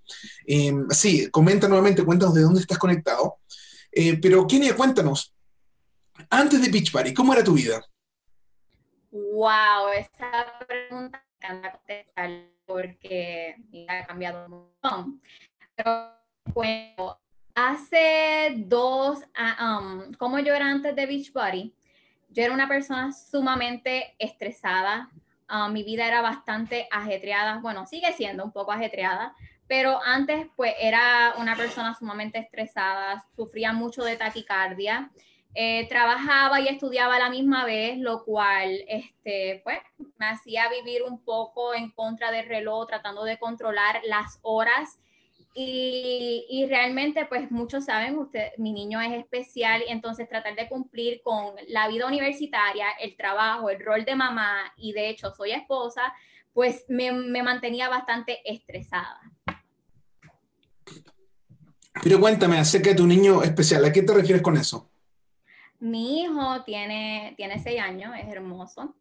Em, 0.46 0.86
sí, 0.90 1.30
comenta 1.32 1.70
nuevamente, 1.70 2.04
cuéntanos 2.04 2.36
de 2.36 2.42
dónde 2.42 2.60
estás 2.60 2.78
conectado. 2.78 3.38
Eh, 3.92 4.18
pero 4.18 4.46
Kenia, 4.46 4.76
cuéntanos, 4.76 5.34
antes 6.30 6.62
de 6.62 6.70
Beach 6.70 6.92
Party, 6.92 7.14
¿cómo 7.14 7.34
era 7.34 7.44
tu 7.44 7.54
vida? 7.54 7.82
Wow, 9.12 9.88
esa 9.98 10.46
pregunta 10.68 11.24
me 11.42 11.48
encanta 11.48 11.80
porque 12.70 13.56
ha 13.88 14.06
cambiado 14.06 14.46
un 14.46 14.52
montón. 14.52 15.22
Pero 15.76 16.14
bueno, 16.54 17.20
hace 17.56 18.54
dos, 18.58 19.20
ah, 19.36 19.82
um, 19.82 20.14
como 20.14 20.38
yo 20.38 20.54
era 20.54 20.70
antes 20.70 20.96
de 20.96 21.08
Beachbody, 21.08 21.74
yo 22.30 22.44
era 22.44 22.54
una 22.54 22.68
persona 22.68 23.12
sumamente 23.12 24.16
estresada. 24.20 25.10
Ah, 25.48 25.68
mi 25.68 25.84
vida 25.84 26.08
era 26.08 26.22
bastante 26.22 26.88
ajetreada. 26.92 27.58
Bueno, 27.60 27.88
sigue 27.88 28.14
siendo 28.14 28.46
un 28.46 28.52
poco 28.52 28.72
ajetreada, 28.72 29.34
pero 29.68 30.00
antes 30.06 30.46
pues 30.56 30.76
era 30.80 31.34
una 31.40 31.56
persona 31.56 31.96
sumamente 31.96 32.38
estresada, 32.38 33.26
sufría 33.36 33.74
mucho 33.74 34.04
de 34.04 34.16
taquicardia. 34.16 35.10
Eh, 35.56 35.88
trabajaba 35.90 36.62
y 36.62 36.68
estudiaba 36.68 37.16
a 37.16 37.20
la 37.20 37.30
misma 37.30 37.66
vez, 37.66 37.98
lo 37.98 38.24
cual 38.24 38.84
este, 38.88 39.62
pues, 39.64 39.80
me 40.18 40.28
hacía 40.28 40.70
vivir 40.70 41.02
un 41.04 41.24
poco 41.24 41.74
en 41.74 41.92
contra 41.92 42.32
del 42.32 42.48
reloj, 42.48 42.88
tratando 42.88 43.24
de 43.24 43.40
controlar 43.40 44.02
las 44.06 44.40
horas 44.44 45.00
y, 45.56 46.66
realmente, 46.70 47.26
pues 47.26 47.52
muchos 47.52 47.86
saben, 47.86 48.18
usted, 48.18 48.50
mi 48.58 48.72
niño 48.72 49.02
es 49.02 49.12
especial, 49.12 49.84
y 49.88 49.92
entonces 49.92 50.30
tratar 50.30 50.56
de 50.56 50.70
cumplir 50.70 51.22
con 51.24 51.56
la 51.68 51.88
vida 51.88 52.08
universitaria, 52.08 52.86
el 53.02 53.18
trabajo, 53.18 53.70
el 53.70 53.84
rol 53.84 54.06
de 54.06 54.16
mamá, 54.16 54.72
y 54.78 54.94
de 54.94 55.10
hecho 55.10 55.32
soy 55.32 55.52
esposa, 55.52 56.14
pues 56.54 56.86
me, 56.88 57.12
me 57.12 57.44
mantenía 57.44 57.90
bastante 57.90 58.40
estresada. 58.50 59.20
Pero 62.02 62.20
cuéntame 62.20 62.58
acerca 62.58 62.92
de 62.92 62.96
tu 62.96 63.08
niño 63.08 63.44
especial, 63.44 63.84
¿a 63.84 63.92
qué 63.92 64.04
te 64.04 64.14
refieres 64.14 64.42
con 64.42 64.56
eso? 64.56 64.89
Mi 65.80 66.22
hijo 66.22 66.64
tiene, 66.64 67.34
tiene 67.38 67.60
seis 67.60 67.80
años, 67.80 68.14
es 68.18 68.28
hermoso. 68.28 68.96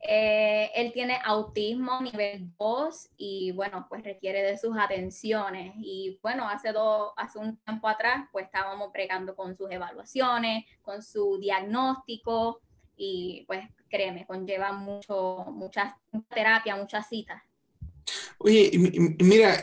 Eh, 0.00 0.70
él 0.74 0.92
tiene 0.92 1.18
autismo 1.24 2.00
nivel 2.00 2.52
2 2.58 3.08
y 3.16 3.52
bueno, 3.52 3.86
pues 3.88 4.04
requiere 4.04 4.42
de 4.42 4.58
sus 4.58 4.76
atenciones. 4.78 5.74
Y 5.78 6.18
bueno, 6.22 6.48
hace, 6.48 6.72
dos, 6.72 7.12
hace 7.16 7.38
un 7.38 7.56
tiempo 7.56 7.88
atrás 7.88 8.28
pues 8.30 8.46
estábamos 8.46 8.90
pregando 8.92 9.34
con 9.34 9.56
sus 9.56 9.70
evaluaciones, 9.70 10.64
con 10.82 11.02
su 11.02 11.38
diagnóstico 11.40 12.60
y 12.96 13.44
pues 13.46 13.64
créeme, 13.88 14.26
conlleva 14.26 14.72
mucho, 14.72 15.46
mucha 15.52 15.98
terapia, 16.32 16.76
muchas 16.76 17.08
citas. 17.08 17.42
Oye, 18.38 18.70
mira, 19.18 19.60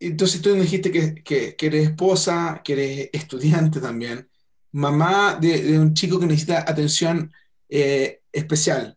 entonces 0.00 0.42
tú 0.42 0.54
dijiste 0.54 0.90
que, 0.90 1.22
que, 1.22 1.66
eres 1.66 1.90
esposa, 1.90 2.60
que 2.64 2.72
eres 2.72 3.10
estudiante 3.12 3.80
también, 3.80 4.28
mamá 4.76 5.38
de, 5.40 5.78
un 5.78 5.94
chico 5.94 6.20
que 6.20 6.26
necesita 6.26 6.60
atención 6.60 7.32
eh, 7.68 8.20
especial. 8.30 8.96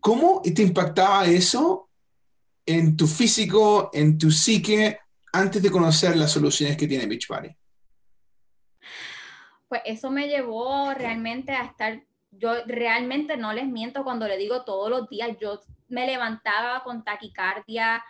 ¿Cómo 0.00 0.40
te 0.42 0.62
impactaba 0.62 1.26
eso 1.26 1.90
en 2.64 2.96
tu 2.96 3.06
físico, 3.06 3.90
en 3.92 4.16
tu 4.16 4.30
psique, 4.30 4.98
antes 5.32 5.62
de 5.62 5.70
conocer 5.70 6.16
las 6.16 6.30
soluciones 6.30 6.76
que 6.76 6.86
tiene 6.86 7.06
Beachbody? 7.06 7.48
Pues 9.68 9.82
eso 9.84 10.10
me 10.10 10.28
llevó 10.28 10.94
realmente 10.94 11.52
a 11.52 11.64
estar, 11.64 12.02
yo 12.30 12.52
realmente 12.66 13.36
no 13.36 13.52
les 13.52 13.66
miento 13.66 14.04
cuando 14.04 14.28
le 14.28 14.36
digo 14.36 14.64
todos 14.64 14.90
los 14.90 15.08
días, 15.08 15.36
yo 15.40 15.60
me 15.88 16.06
levantaba 16.06 16.84
con 16.84 17.04
taquicardia, 17.04 18.02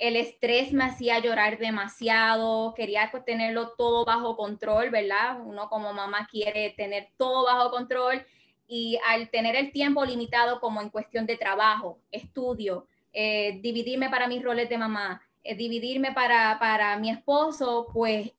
el 0.00 0.16
estrés 0.16 0.72
me 0.72 0.84
hacía 0.84 1.18
llorar 1.18 1.58
demasiado, 1.58 2.72
quería 2.74 3.12
tenerlo 3.26 3.74
todo 3.76 4.06
bajo 4.06 4.34
control, 4.34 4.88
¿verdad? 4.88 5.38
Uno 5.44 5.68
como 5.68 5.92
mamá 5.92 6.26
quiere 6.28 6.70
tener 6.70 7.10
todo 7.18 7.44
bajo 7.44 7.70
control 7.70 8.24
y 8.66 8.98
al 9.06 9.28
tener 9.28 9.56
el 9.56 9.72
tiempo 9.72 10.02
limitado 10.06 10.58
como 10.58 10.80
en 10.80 10.88
cuestión 10.88 11.26
de 11.26 11.36
trabajo, 11.36 11.98
estudio, 12.10 12.86
eh, 13.12 13.60
dividirme 13.62 14.08
para 14.08 14.26
mis 14.26 14.42
roles 14.42 14.70
de 14.70 14.78
mamá, 14.78 15.20
eh, 15.44 15.54
dividirme 15.54 16.12
para, 16.12 16.58
para, 16.58 16.98
mi 16.98 17.10
esposo, 17.10 17.88
pues 17.92 18.32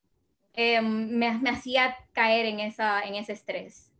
em, 0.55 1.09
me, 1.09 1.37
me, 1.37 1.51
hacía 1.51 1.95
caer 2.11 2.47
en, 2.47 2.59
esa, 2.59 3.01
en 3.03 3.13
ese 3.15 3.33
estrés. 3.33 3.91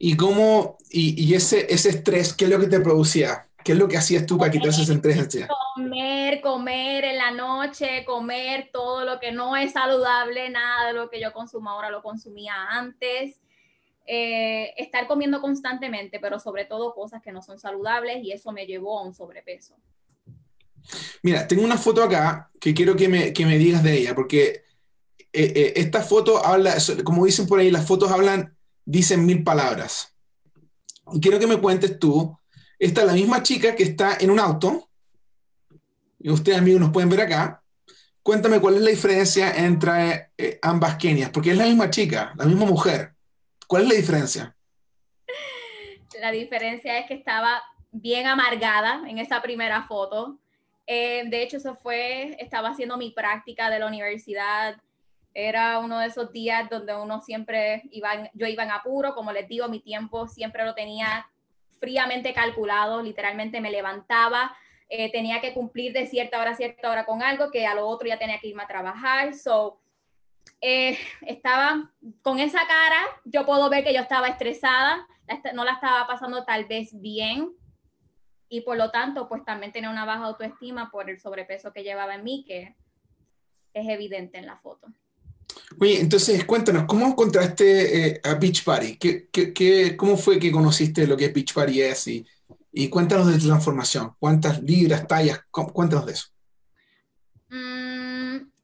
¿Y 0.00 0.16
cómo, 0.16 0.78
y, 0.90 1.14
y, 1.22 1.34
ese, 1.34 1.72
ese 1.72 1.90
estrés, 1.90 2.34
qué 2.34 2.46
es 2.46 2.50
lo 2.50 2.58
que 2.58 2.66
te 2.66 2.80
producía? 2.80 3.46
¿Qué 3.64 3.72
es 3.72 3.78
lo 3.78 3.88
que 3.88 3.96
hacías 3.96 4.26
tú 4.26 4.36
para 4.36 4.50
quitarse 4.50 4.82
ese 4.82 4.92
estrés? 4.92 5.48
Comer, 5.74 6.42
comer 6.42 7.04
en 7.04 7.16
la 7.16 7.30
noche, 7.30 8.04
comer 8.04 8.68
todo 8.70 9.06
lo 9.06 9.18
que 9.18 9.32
no 9.32 9.56
es 9.56 9.72
saludable, 9.72 10.50
nada 10.50 10.88
de 10.88 10.92
lo 10.92 11.08
que 11.08 11.18
yo 11.18 11.32
consumo 11.32 11.70
ahora 11.70 11.90
lo 11.90 12.02
consumía 12.02 12.54
antes. 12.68 13.40
Eh, 14.06 14.74
estar 14.76 15.06
comiendo 15.06 15.40
constantemente, 15.40 16.20
pero 16.20 16.38
sobre 16.38 16.66
todo 16.66 16.94
cosas 16.94 17.22
que 17.22 17.32
no 17.32 17.40
son 17.40 17.58
saludables 17.58 18.22
y 18.22 18.32
eso 18.32 18.52
me 18.52 18.66
llevó 18.66 18.98
a 18.98 19.02
un 19.02 19.14
sobrepeso. 19.14 19.74
Mira, 21.22 21.48
tengo 21.48 21.64
una 21.64 21.78
foto 21.78 22.02
acá 22.02 22.50
que 22.60 22.74
quiero 22.74 22.94
que 22.94 23.08
me, 23.08 23.32
que 23.32 23.46
me 23.46 23.56
digas 23.56 23.82
de 23.82 23.96
ella, 23.96 24.14
porque 24.14 24.64
eh, 25.32 25.52
eh, 25.56 25.72
esta 25.76 26.02
foto 26.02 26.44
habla, 26.44 26.76
como 27.02 27.24
dicen 27.24 27.46
por 27.46 27.60
ahí, 27.60 27.70
las 27.70 27.86
fotos 27.86 28.10
hablan, 28.10 28.54
dicen 28.84 29.24
mil 29.24 29.42
palabras. 29.42 30.14
Y 31.14 31.20
quiero 31.20 31.38
que 31.38 31.46
me 31.46 31.56
cuentes 31.56 31.98
tú, 31.98 32.38
esta 32.84 33.00
es 33.00 33.06
la 33.06 33.14
misma 33.14 33.42
chica 33.42 33.74
que 33.74 33.82
está 33.82 34.18
en 34.20 34.30
un 34.30 34.38
auto, 34.38 34.90
y 36.18 36.28
ustedes 36.30 36.58
amigos 36.58 36.82
nos 36.82 36.90
pueden 36.90 37.08
ver 37.08 37.22
acá. 37.22 37.62
Cuéntame 38.22 38.60
cuál 38.60 38.74
es 38.74 38.82
la 38.82 38.90
diferencia 38.90 39.52
entre 39.56 40.30
ambas 40.60 40.96
Kenias, 40.96 41.30
porque 41.30 41.52
es 41.52 41.56
la 41.56 41.64
misma 41.64 41.88
chica, 41.88 42.34
la 42.36 42.44
misma 42.44 42.66
mujer. 42.66 43.14
¿Cuál 43.66 43.84
es 43.84 43.88
la 43.88 43.94
diferencia? 43.94 44.56
La 46.20 46.30
diferencia 46.30 46.98
es 46.98 47.06
que 47.06 47.14
estaba 47.14 47.62
bien 47.90 48.26
amargada 48.26 49.02
en 49.08 49.18
esa 49.18 49.40
primera 49.40 49.84
foto. 49.84 50.38
Eh, 50.86 51.24
de 51.28 51.42
hecho, 51.42 51.56
eso 51.56 51.76
fue, 51.76 52.36
estaba 52.38 52.68
haciendo 52.68 52.98
mi 52.98 53.12
práctica 53.12 53.70
de 53.70 53.78
la 53.78 53.86
universidad. 53.86 54.76
Era 55.32 55.78
uno 55.78 56.00
de 56.00 56.08
esos 56.08 56.30
días 56.32 56.68
donde 56.68 56.94
uno 56.94 57.22
siempre 57.22 57.84
iba, 57.90 58.30
yo 58.34 58.46
iba 58.46 58.62
en 58.62 58.72
apuro, 58.72 59.14
como 59.14 59.32
les 59.32 59.48
digo, 59.48 59.68
mi 59.68 59.80
tiempo 59.80 60.28
siempre 60.28 60.66
lo 60.66 60.74
tenía 60.74 61.26
fríamente 61.84 62.32
calculado, 62.32 63.02
literalmente 63.02 63.60
me 63.60 63.70
levantaba, 63.70 64.56
eh, 64.88 65.12
tenía 65.12 65.42
que 65.42 65.52
cumplir 65.52 65.92
de 65.92 66.06
cierta 66.06 66.40
hora 66.40 66.52
a 66.52 66.56
cierta 66.56 66.90
hora 66.90 67.04
con 67.04 67.22
algo, 67.22 67.50
que 67.50 67.66
a 67.66 67.74
lo 67.74 67.86
otro 67.86 68.08
ya 68.08 68.18
tenía 68.18 68.38
que 68.40 68.48
irme 68.48 68.62
a 68.62 68.66
trabajar. 68.66 69.34
So, 69.34 69.82
eh, 70.62 70.98
estaba 71.26 71.92
con 72.22 72.38
esa 72.38 72.66
cara, 72.66 73.02
yo 73.26 73.44
puedo 73.44 73.68
ver 73.68 73.84
que 73.84 73.92
yo 73.92 74.00
estaba 74.00 74.28
estresada, 74.28 75.06
no 75.52 75.64
la 75.64 75.72
estaba 75.72 76.06
pasando 76.06 76.44
tal 76.44 76.64
vez 76.64 76.98
bien 76.98 77.54
y 78.48 78.62
por 78.62 78.78
lo 78.78 78.90
tanto 78.90 79.28
pues 79.28 79.44
también 79.44 79.72
tenía 79.72 79.90
una 79.90 80.06
baja 80.06 80.24
autoestima 80.24 80.90
por 80.90 81.10
el 81.10 81.20
sobrepeso 81.20 81.72
que 81.72 81.82
llevaba 81.82 82.14
en 82.14 82.24
mí, 82.24 82.44
que 82.46 82.74
es 83.74 83.88
evidente 83.88 84.38
en 84.38 84.46
la 84.46 84.56
foto. 84.56 84.88
Oye, 85.80 86.00
entonces 86.00 86.44
cuéntanos, 86.44 86.84
¿cómo 86.86 87.06
encontraste 87.06 88.08
eh, 88.08 88.20
a 88.22 88.34
Beach 88.34 88.64
Party? 88.64 88.96
¿Qué, 88.96 89.28
qué, 89.30 89.96
cómo 89.96 90.16
fue 90.16 90.38
que 90.38 90.52
conociste 90.52 91.06
lo 91.06 91.16
que 91.16 91.28
Beach 91.28 91.52
Party 91.52 91.82
es? 91.82 92.08
Y, 92.08 92.26
y 92.72 92.88
cuéntanos 92.88 93.26
de 93.26 93.38
tu 93.38 93.46
transformación. 93.46 94.12
¿Cuántas 94.18 94.62
libras, 94.62 95.06
tallas? 95.06 95.40
Cuéntanos 95.50 96.06
de 96.06 96.12
eso 96.12 96.34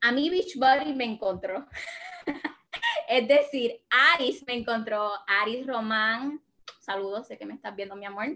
a 0.00 0.12
mí 0.12 0.31
Beachbody 0.31 0.93
me 0.95 1.05
encontró. 1.05 1.67
es 3.09 3.29
decir, 3.29 3.81
Aris 4.14 4.45
me 4.47 4.55
encontró, 4.55 5.11
Aris 5.43 5.67
Román, 5.67 6.40
saludos, 6.81 7.26
sé 7.26 7.38
que 7.38 7.47
me 7.47 7.55
estás 7.55 7.76
viendo, 7.76 7.97
mi 7.97 8.07
amor. 8.07 8.26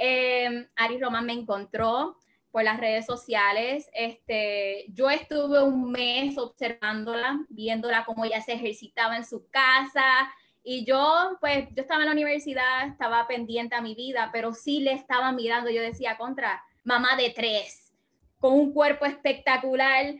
Eh, 0.00 0.68
Aris 0.76 1.00
Román 1.00 1.26
me 1.26 1.32
encontró 1.32 2.16
por 2.50 2.64
las 2.64 2.78
redes 2.78 3.06
sociales. 3.06 3.90
Este, 3.92 4.86
yo 4.88 5.10
estuve 5.10 5.62
un 5.62 5.90
mes 5.90 6.36
observándola, 6.38 7.44
viéndola 7.48 8.04
cómo 8.04 8.24
ella 8.24 8.40
se 8.40 8.52
ejercitaba 8.52 9.16
en 9.16 9.24
su 9.24 9.48
casa. 9.50 10.32
Y 10.62 10.84
yo, 10.84 11.38
pues, 11.40 11.68
yo 11.74 11.82
estaba 11.82 12.02
en 12.02 12.06
la 12.06 12.12
universidad, 12.12 12.86
estaba 12.86 13.26
pendiente 13.26 13.74
a 13.74 13.80
mi 13.80 13.94
vida, 13.94 14.30
pero 14.32 14.52
sí 14.52 14.80
le 14.80 14.92
estaba 14.92 15.32
mirando. 15.32 15.70
Yo 15.70 15.80
decía, 15.80 16.18
contra, 16.18 16.62
mamá 16.84 17.16
de 17.16 17.30
tres, 17.30 17.92
con 18.38 18.54
un 18.54 18.72
cuerpo 18.72 19.06
espectacular 19.06 20.14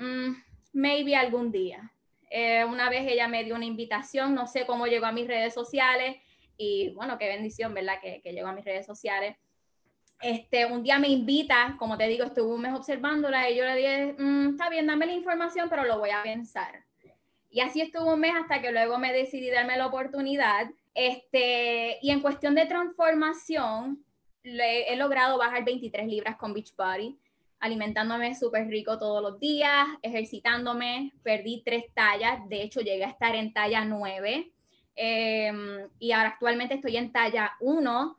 Mm, 0.00 0.34
maybe 0.72 1.14
algún 1.14 1.52
día. 1.52 1.92
Eh, 2.30 2.64
una 2.64 2.88
vez 2.88 3.06
ella 3.06 3.28
me 3.28 3.44
dio 3.44 3.54
una 3.54 3.66
invitación, 3.66 4.34
no 4.34 4.46
sé 4.46 4.64
cómo 4.64 4.86
llegó 4.86 5.04
a 5.04 5.12
mis 5.12 5.26
redes 5.26 5.52
sociales 5.52 6.16
y 6.56 6.90
bueno, 6.94 7.18
qué 7.18 7.28
bendición, 7.28 7.74
¿verdad? 7.74 8.00
Que, 8.00 8.22
que 8.22 8.32
llegó 8.32 8.48
a 8.48 8.54
mis 8.54 8.64
redes 8.64 8.86
sociales. 8.86 9.36
Este, 10.22 10.66
un 10.66 10.82
día 10.82 10.98
me 10.98 11.08
invita, 11.08 11.76
como 11.78 11.96
te 11.96 12.06
digo, 12.06 12.24
estuve 12.24 12.54
un 12.54 12.60
mes 12.60 12.74
observándola 12.74 13.48
y 13.48 13.56
yo 13.56 13.64
le 13.64 13.76
dije, 13.76 14.14
mm, 14.18 14.50
está 14.50 14.68
bien, 14.68 14.86
dame 14.86 15.06
la 15.06 15.12
información, 15.12 15.68
pero 15.70 15.84
lo 15.84 15.98
voy 15.98 16.10
a 16.10 16.22
pensar. 16.22 16.84
Y 17.48 17.60
así 17.60 17.80
estuvo 17.80 18.14
un 18.14 18.20
mes 18.20 18.34
hasta 18.40 18.60
que 18.60 18.70
luego 18.70 18.98
me 18.98 19.12
decidí 19.12 19.50
darme 19.50 19.76
la 19.76 19.86
oportunidad. 19.86 20.70
Este, 20.94 21.98
y 22.02 22.10
en 22.10 22.20
cuestión 22.20 22.54
de 22.54 22.66
transformación, 22.66 24.04
he 24.42 24.96
logrado 24.96 25.38
bajar 25.38 25.64
23 25.64 26.06
libras 26.06 26.36
con 26.36 26.54
Beachbody 26.54 27.18
alimentándome 27.60 28.34
súper 28.34 28.66
rico 28.68 28.98
todos 28.98 29.22
los 29.22 29.38
días, 29.38 29.86
ejercitándome, 30.02 31.12
perdí 31.22 31.62
tres 31.64 31.84
tallas, 31.94 32.48
de 32.48 32.62
hecho 32.62 32.80
llegué 32.80 33.04
a 33.04 33.10
estar 33.10 33.34
en 33.36 33.52
talla 33.52 33.84
9 33.84 34.50
em, 34.96 35.88
y 35.98 36.12
ahora 36.12 36.30
actualmente 36.30 36.74
estoy 36.74 36.96
en 36.96 37.12
talla 37.12 37.52
1, 37.60 38.18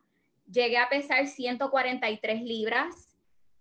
llegué 0.52 0.78
a 0.78 0.90
pesar 0.90 1.28
143 1.28 2.42
libras 2.42 3.12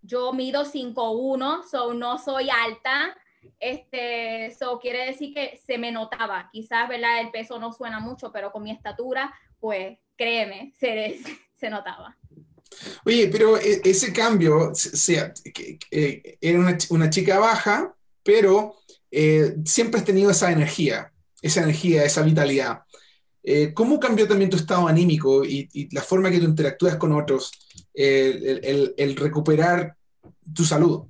yo 0.01 0.33
mido 0.33 0.65
5'1, 0.65 1.63
so 1.69 1.93
no 1.93 2.17
soy 2.17 2.49
alta, 2.49 3.15
este, 3.59 4.47
eso 4.47 4.79
quiere 4.79 5.05
decir 5.05 5.33
que 5.33 5.59
se 5.65 5.77
me 5.77 5.91
notaba, 5.91 6.49
quizás, 6.51 6.89
¿verdad? 6.89 7.21
El 7.21 7.31
peso 7.31 7.59
no 7.59 7.71
suena 7.71 7.99
mucho, 7.99 8.31
pero 8.31 8.51
con 8.51 8.63
mi 8.63 8.71
estatura, 8.71 9.33
pues 9.59 9.97
créeme, 10.17 10.73
se, 10.79 11.19
se 11.55 11.69
notaba. 11.69 12.17
Oye, 13.05 13.27
pero 13.27 13.57
e, 13.57 13.81
ese 13.83 14.13
cambio, 14.13 14.73
sea, 14.73 15.33
que, 15.53 15.77
era 16.39 16.59
una, 16.59 16.77
una, 16.89 17.09
chica 17.09 17.37
baja, 17.37 17.93
pero 18.23 18.75
eh, 19.11 19.55
siempre 19.65 19.99
has 19.99 20.05
tenido 20.05 20.31
esa 20.31 20.51
energía, 20.51 21.11
esa 21.41 21.63
energía, 21.63 22.05
esa 22.05 22.21
vitalidad. 22.21 22.83
Eh, 23.43 23.73
¿Cómo 23.73 23.99
cambió 23.99 24.27
también 24.27 24.49
tu 24.49 24.57
estado 24.57 24.87
anímico 24.87 25.43
y, 25.43 25.89
la 25.91 26.01
forma 26.01 26.29
que 26.29 26.39
tú 26.39 26.45
interactúas 26.45 26.95
con 26.97 27.11
otros, 27.11 27.51
el 27.93 29.15
recuperar 29.15 29.95
tu 30.53 30.63
salud? 30.63 31.05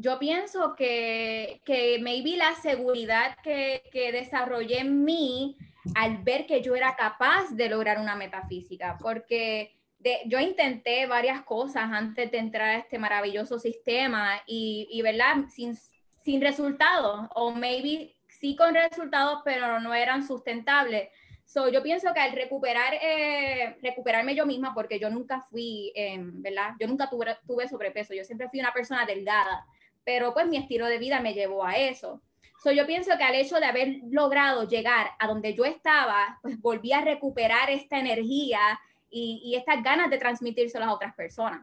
yo 0.00 0.18
pienso 0.18 0.74
que, 0.76 1.60
que 1.64 1.98
maybe 2.00 2.36
la 2.36 2.54
seguridad 2.54 3.36
que, 3.42 3.82
que, 3.92 4.12
desarrollé 4.12 4.80
en 4.80 5.04
mí 5.04 5.58
al 5.94 6.22
ver 6.22 6.46
que 6.46 6.62
yo 6.62 6.74
era 6.74 6.96
capaz 6.96 7.50
de 7.50 7.68
lograr 7.68 8.00
una 8.00 8.16
metafísica, 8.16 8.96
porque 8.98 9.78
de, 9.98 10.20
yo 10.24 10.40
intenté 10.40 11.06
varias 11.06 11.42
cosas 11.42 11.90
antes 11.92 12.30
de 12.30 12.38
entrar 12.38 12.70
a 12.70 12.78
este 12.78 12.98
maravilloso 12.98 13.58
sistema 13.58 14.40
y, 14.46 14.88
y 14.90 15.02
¿verdad? 15.02 15.44
Sin, 15.54 15.76
sin 16.24 16.40
resultados, 16.40 17.28
o 17.34 17.52
maybe 17.52 18.14
sí 18.40 18.56
con 18.56 18.74
resultados, 18.74 19.42
pero 19.44 19.80
no 19.80 19.94
eran 19.94 20.26
sustentables. 20.26 21.08
So, 21.44 21.68
yo 21.68 21.82
pienso 21.82 22.14
que 22.14 22.20
al 22.20 22.32
recuperar, 22.32 22.94
eh, 22.94 23.76
recuperarme 23.82 24.34
yo 24.34 24.46
misma, 24.46 24.72
porque 24.72 24.98
yo 24.98 25.10
nunca 25.10 25.40
fui, 25.50 25.92
eh, 25.94 26.16
¿verdad? 26.20 26.74
Yo 26.78 26.86
nunca 26.86 27.10
tuve, 27.10 27.36
tuve 27.46 27.68
sobrepeso, 27.68 28.14
yo 28.14 28.24
siempre 28.24 28.48
fui 28.48 28.60
una 28.60 28.72
persona 28.72 29.04
delgada 29.04 29.66
pero 30.04 30.32
pues 30.32 30.46
mi 30.48 30.56
estilo 30.56 30.86
de 30.86 30.98
vida 30.98 31.20
me 31.20 31.34
llevó 31.34 31.64
a 31.64 31.76
eso. 31.76 32.22
So, 32.62 32.72
yo 32.72 32.86
pienso 32.86 33.16
que 33.16 33.24
al 33.24 33.34
hecho 33.34 33.58
de 33.58 33.66
haber 33.66 34.00
logrado 34.10 34.68
llegar 34.68 35.12
a 35.18 35.26
donde 35.26 35.54
yo 35.54 35.64
estaba, 35.64 36.38
pues 36.42 36.60
volví 36.60 36.92
a 36.92 37.00
recuperar 37.00 37.70
esta 37.70 37.98
energía 37.98 38.60
y, 39.08 39.40
y 39.44 39.56
estas 39.56 39.82
ganas 39.82 40.10
de 40.10 40.18
transmitírselo 40.18 40.84
a 40.84 40.92
otras 40.92 41.14
personas. 41.14 41.62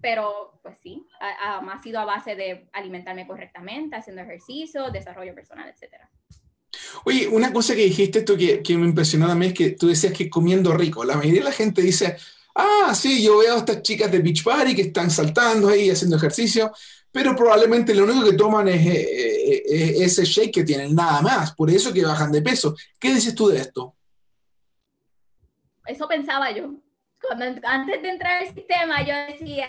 Pero, 0.00 0.58
pues 0.62 0.78
sí, 0.82 1.06
ha, 1.20 1.58
ha, 1.58 1.82
sido 1.82 2.00
a 2.00 2.04
base 2.04 2.34
de 2.34 2.68
alimentarme 2.72 3.26
correctamente, 3.26 3.96
haciendo 3.96 4.22
ejercicio, 4.22 4.90
desarrollo 4.90 5.34
personal, 5.34 5.68
etc. 5.68 5.94
Oye, 7.04 7.28
una 7.28 7.52
cosa 7.52 7.74
que 7.74 7.84
dijiste 7.84 8.20
esto 8.20 8.36
que, 8.36 8.62
que 8.62 8.76
me 8.76 8.86
impresionó 8.86 9.26
también 9.26 9.52
es 9.52 9.58
que 9.58 9.70
tú 9.70 9.88
decías 9.88 10.12
que 10.12 10.28
comiendo 10.28 10.72
rico. 10.72 11.04
La 11.04 11.16
mayoría 11.16 11.40
de 11.40 11.46
la 11.46 11.52
gente 11.52 11.82
dice, 11.82 12.16
ah, 12.54 12.94
sí, 12.94 13.22
yo 13.22 13.38
veo 13.38 13.54
a 13.54 13.58
estas 13.58 13.82
chicas 13.82 14.10
de 14.10 14.20
Beach 14.20 14.42
Party 14.42 14.74
que 14.74 14.82
están 14.82 15.10
saltando 15.10 15.68
ahí, 15.68 15.90
haciendo 15.90 16.16
ejercicio, 16.16 16.72
pero 17.10 17.36
probablemente 17.36 17.94
lo 17.94 18.04
único 18.04 18.24
que 18.24 18.36
toman 18.36 18.68
es, 18.68 18.86
eh, 18.86 18.92
eh, 18.92 19.62
eh, 19.68 19.94
ese 20.04 20.24
shake 20.24 20.52
que 20.52 20.64
tienen, 20.64 20.94
nada 20.94 21.20
más. 21.20 21.54
Por 21.54 21.70
eso 21.70 21.92
que 21.92 22.04
bajan 22.04 22.32
de 22.32 22.42
peso. 22.42 22.74
¿Qué 22.98 23.14
dices 23.14 23.34
tú 23.34 23.48
de 23.48 23.58
esto? 23.58 23.94
Eso 25.86 26.08
pensaba 26.08 26.50
yo. 26.52 26.74
Cuando, 27.26 27.60
antes 27.64 28.02
de 28.02 28.08
entrar 28.08 28.42
al 28.42 28.54
sistema, 28.54 29.02
yo 29.02 29.14
decía, 29.28 29.68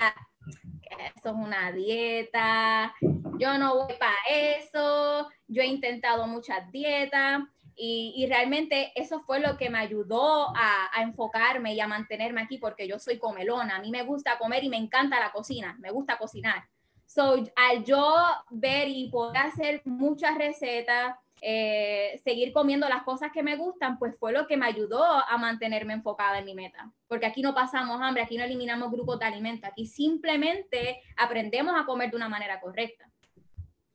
eso 1.16 1.30
es 1.30 1.34
una 1.34 1.72
dieta, 1.72 2.94
yo 3.40 3.58
no 3.58 3.76
voy 3.76 3.94
para 4.00 4.16
eso, 4.30 5.30
yo 5.48 5.62
he 5.62 5.68
intentado 5.68 6.28
muchas 6.28 6.72
dietas. 6.72 7.42
Y, 7.76 8.14
y, 8.16 8.28
realmente 8.28 8.92
eso 8.94 9.22
fue 9.22 9.40
lo 9.40 9.58
que 9.58 9.72
me 9.72 9.80
ayudó 9.80 10.56
a, 10.56 10.92
a, 10.94 11.02
enfocarme 11.02 11.74
y 11.74 11.80
a 11.80 11.88
mantenerme 11.88 12.42
aquí 12.42 12.60
porque 12.60 12.88
yo 12.88 13.00
soy 13.00 13.18
comelona, 13.18 13.78
a 13.78 13.82
mí 13.82 13.90
me 13.90 14.04
gusta 14.04 14.38
comer 14.38 14.64
y 14.64 14.70
me 14.70 14.78
encanta 14.78 15.20
la 15.20 15.32
cocina, 15.32 15.76
me 15.80 15.90
gusta 15.90 16.20
cocinar. 16.20 16.64
So, 17.08 17.44
al 17.56 17.84
yo 17.84 18.16
ver 18.52 18.88
y 18.90 19.10
poder 19.10 19.38
hacer 19.38 19.82
muchas 19.86 20.38
recetas, 20.38 21.16
eh, 21.46 22.22
seguir 22.24 22.54
comiendo 22.54 22.88
las 22.88 23.04
cosas 23.04 23.32
que 23.34 23.44
me 23.44 23.58
gustan, 23.58 24.00
pues 24.00 24.16
fue 24.18 24.32
lo 24.32 24.48
que 24.48 24.56
me 24.56 24.66
ayudó 24.66 25.04
a 25.04 25.38
mantenerme 25.38 25.92
enfocada 25.92 26.40
en 26.40 26.46
mi 26.46 26.56
meta. 26.56 26.90
Porque 27.06 27.26
aquí 27.26 27.42
no 27.42 27.54
pasamos 27.54 28.00
hambre, 28.02 28.24
aquí 28.24 28.38
no 28.38 28.46
eliminamos 28.46 28.90
grupos 28.90 29.20
de 29.20 29.26
alimentos, 29.26 29.70
aquí 29.70 29.86
simplemente 29.86 31.02
aprendemos 31.18 31.76
a 31.78 31.86
comer 31.86 32.12
de 32.12 32.16
una 32.16 32.30
manera 32.30 32.62
correcta. 32.62 33.10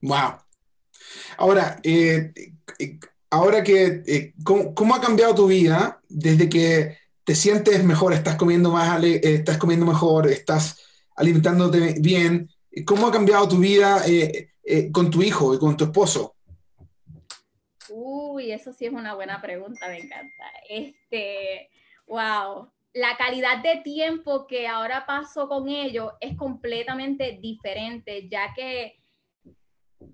Wow. 0.03 0.41
Ahora, 1.39 1.81
eh, 1.83 2.33
eh 2.79 2.99
ahora 3.31 3.65
que, 3.65 4.35
¿cómo, 4.45 4.75
¿cómo, 4.75 4.95
ha 4.95 5.01
cambiado 5.01 5.35
tu 5.35 5.47
vida 5.47 6.03
desde 6.07 6.51
que 6.51 6.99
te 7.25 7.35
sientes 7.35 7.83
mejor, 7.83 8.13
estás 8.13 8.37
comiendo 8.37 8.73
más, 8.73 9.03
estás 9.03 9.57
comiendo 9.57 9.87
mejor, 9.87 10.29
estás 10.29 10.85
alimentándote 11.17 11.95
bien? 11.99 12.51
¿Cómo 12.85 13.07
ha 13.07 13.11
cambiado 13.11 13.49
tu 13.49 13.57
vida 13.57 14.03
con 14.93 15.11
tu 15.11 15.23
hijo 15.23 15.55
y 15.55 15.59
con 15.59 15.75
tu 15.75 15.85
esposo? 15.85 16.35
Uy, 18.39 18.53
eso 18.53 18.73
sí 18.73 18.87
es 18.87 18.93
una 18.93 19.15
buena 19.15 19.43
pregunta, 19.43 19.89
me 19.89 19.99
encanta. 19.99 20.45
Este, 20.69 21.69
wow, 22.07 22.71
la 22.93 23.17
calidad 23.17 23.65
de 23.65 23.79
tiempo 23.79 24.47
que 24.47 24.69
ahora 24.69 25.07
paso 25.07 25.49
con 25.49 25.69
ellos 25.69 26.13
es 26.21 26.37
completamente 26.37 27.37
diferente, 27.43 28.29
ya 28.29 28.55
que 28.55 29.03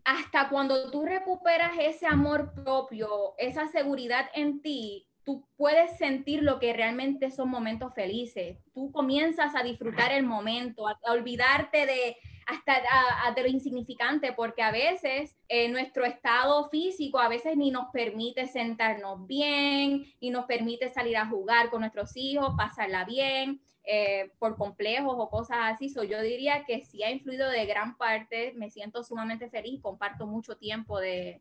hasta 0.07 0.49
cuando 0.49 0.91
tú 0.91 1.05
recuperas 1.05 1.73
ese 1.79 2.07
amor 2.07 2.55
propio, 2.55 3.35
esa 3.37 3.69
seguridad 3.69 4.31
en 4.33 4.63
ti, 4.63 5.07
tú 5.23 5.47
puedes 5.59 5.99
sentir 5.99 6.43
lo 6.43 6.59
que 6.59 6.73
realmente 6.73 7.31
son 7.31 7.51
momentos 7.51 7.93
felices. 7.95 8.57
Tú 8.73 8.91
comienzas 8.91 9.55
a 9.55 9.63
disfrutar 9.63 10.13
el 10.13 10.25
momento, 10.25 10.89
a, 10.89 10.99
olvidarte 11.11 11.85
de 11.85 12.17
hasta 12.47 12.83
a, 13.27 13.33
de 13.33 13.43
lo 13.43 13.49
insignificante, 13.49 14.33
porque 14.33 14.63
a 14.63 14.71
veces 14.71 15.35
eh, 15.49 15.69
nuestro 15.69 16.05
estado 16.05 16.69
físico 16.69 17.19
a 17.19 17.29
veces 17.29 17.57
ni 17.57 17.71
nos 17.71 17.87
permite 17.93 18.47
sentarnos 18.47 19.27
bien, 19.27 20.05
ni 20.21 20.31
nos 20.31 20.47
permite 20.47 20.89
salir 20.91 21.17
a 21.17 21.27
jugar 21.27 21.71
con 21.71 21.81
nuestros 21.81 22.17
hijos, 22.17 22.55
pasarla 22.57 23.05
bien. 23.05 23.61
Eh, 23.87 24.33
por 24.39 24.57
complejos 24.57 25.15
o 25.19 25.29
cosas 25.29 25.59
así. 25.61 25.91
So, 25.91 26.05
yo 26.05 26.23
diría 26.23 26.65
que 26.65 26.87
sí 26.87 27.03
ha 27.03 27.11
influido 27.11 27.51
de 27.51 27.67
gran 27.67 27.99
parte, 27.99 28.55
me 28.57 28.71
siento 28.71 29.05
sumamente 29.05 29.51
feliz, 29.51 29.83
comparto 29.83 30.27
mucho 30.27 30.57
tiempo 30.57 30.99
de, 30.99 31.39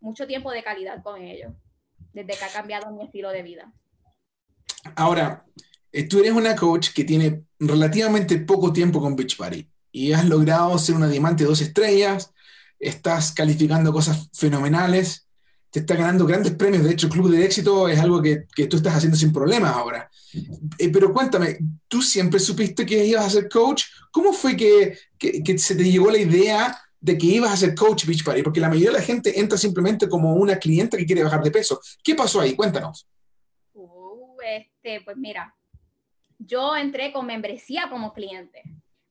mucho 0.00 0.26
tiempo 0.26 0.50
de 0.50 0.64
calidad 0.64 1.00
con 1.04 1.22
ellos, 1.22 1.52
desde 2.12 2.32
que 2.36 2.44
ha 2.44 2.52
cambiado 2.52 2.90
mi 2.90 3.04
estilo 3.04 3.30
de 3.30 3.44
vida. 3.44 3.72
Ahora, 4.96 5.44
eh, 5.92 6.08
tú 6.08 6.18
eres 6.18 6.32
una 6.32 6.56
coach 6.56 6.88
que 6.92 7.04
tiene 7.04 7.44
relativamente 7.60 8.38
poco 8.38 8.72
tiempo 8.72 9.00
con 9.00 9.14
Beach 9.14 9.36
Party 9.36 9.64
y 9.92 10.12
has 10.12 10.24
logrado 10.26 10.78
ser 10.78 10.94
una 10.94 11.08
diamante 11.08 11.44
de 11.44 11.48
dos 11.48 11.60
estrellas, 11.60 12.32
estás 12.78 13.32
calificando 13.32 13.92
cosas 13.92 14.28
fenomenales, 14.32 15.28
te 15.70 15.80
estás 15.80 15.98
ganando 15.98 16.26
grandes 16.26 16.54
premios, 16.54 16.84
de 16.84 16.92
hecho 16.92 17.06
el 17.06 17.12
Club 17.12 17.30
de 17.30 17.44
Éxito 17.44 17.88
es 17.88 17.98
algo 17.98 18.22
que, 18.22 18.44
que 18.54 18.66
tú 18.66 18.76
estás 18.76 18.94
haciendo 18.94 19.16
sin 19.16 19.32
problemas 19.32 19.74
ahora. 19.74 20.10
Eh, 20.78 20.88
pero 20.90 21.12
cuéntame, 21.12 21.58
¿tú 21.88 22.00
siempre 22.00 22.40
supiste 22.40 22.86
que 22.86 23.04
ibas 23.04 23.26
a 23.26 23.30
ser 23.30 23.48
coach? 23.48 23.84
¿Cómo 24.10 24.32
fue 24.32 24.56
que, 24.56 24.98
que, 25.18 25.58
se 25.58 25.74
te 25.74 25.84
llegó 25.84 26.10
la 26.10 26.18
idea 26.18 26.78
de 27.00 27.18
que 27.18 27.26
ibas 27.26 27.52
a 27.52 27.56
ser 27.56 27.74
coach 27.74 28.06
Beach 28.06 28.24
Party? 28.24 28.42
Porque 28.42 28.60
la 28.60 28.68
mayoría 28.68 28.90
de 28.92 28.98
la 28.98 29.04
gente 29.04 29.38
entra 29.38 29.58
simplemente 29.58 30.08
como 30.08 30.34
una 30.34 30.56
clienta 30.56 30.96
que 30.96 31.06
quiere 31.06 31.22
bajar 31.22 31.42
de 31.42 31.50
peso. 31.50 31.80
¿Qué 32.02 32.14
pasó 32.14 32.40
ahí? 32.40 32.54
Cuéntanos. 32.54 33.06
Uh, 33.74 34.36
este, 34.40 35.02
pues 35.02 35.16
mira, 35.18 35.54
yo 36.38 36.76
entré 36.76 37.12
con 37.12 37.26
membresía 37.26 37.90
como 37.90 38.14
cliente 38.14 38.62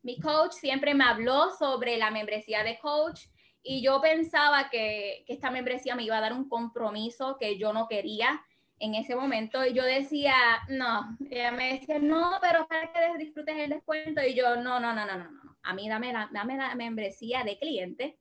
mi 0.07 0.21
coach 0.21 0.53
siempre 0.53 0.95
me 0.95 1.03
habló 1.03 1.51
sobre 1.59 1.97
la 1.97 2.11
membresía 2.11 2.63
de 2.63 2.79
coach 2.79 3.25
y 3.61 3.81
yo 3.83 3.99
pensaba 3.99 4.69
que, 4.69 5.25
que, 5.27 5.33
esta 5.33 5.51
membresía 5.51 5.97
me 5.97 6.03
iba 6.03 6.17
a 6.17 6.21
dar 6.21 6.31
un 6.31 6.47
compromiso 6.47 7.35
que 7.37 7.57
yo 7.57 7.73
no 7.73 7.89
quería 7.89 8.41
en 8.79 8.95
ese 8.95 9.17
momento 9.17 9.65
y 9.65 9.73
yo 9.73 9.83
decía, 9.83 10.33
no, 10.69 11.17
ella 11.29 11.51
me 11.51 11.73
decía, 11.73 11.99
no, 11.99 12.37
pero 12.39 12.65
para 12.69 12.89
que 12.93 13.17
disfrutes 13.17 13.57
el 13.57 13.71
descuento 13.71 14.21
y 14.25 14.33
yo, 14.33 14.55
no, 14.55 14.79
no, 14.79 14.93
no, 14.93 15.05
no, 15.05 15.17
no, 15.17 15.29
no, 15.29 15.57
a 15.61 15.73
mí 15.73 15.89
dame 15.89 16.13
la, 16.13 16.29
dame 16.31 16.55
la 16.55 16.73
membresía 16.75 17.43
de 17.43 17.59
cliente. 17.59 18.17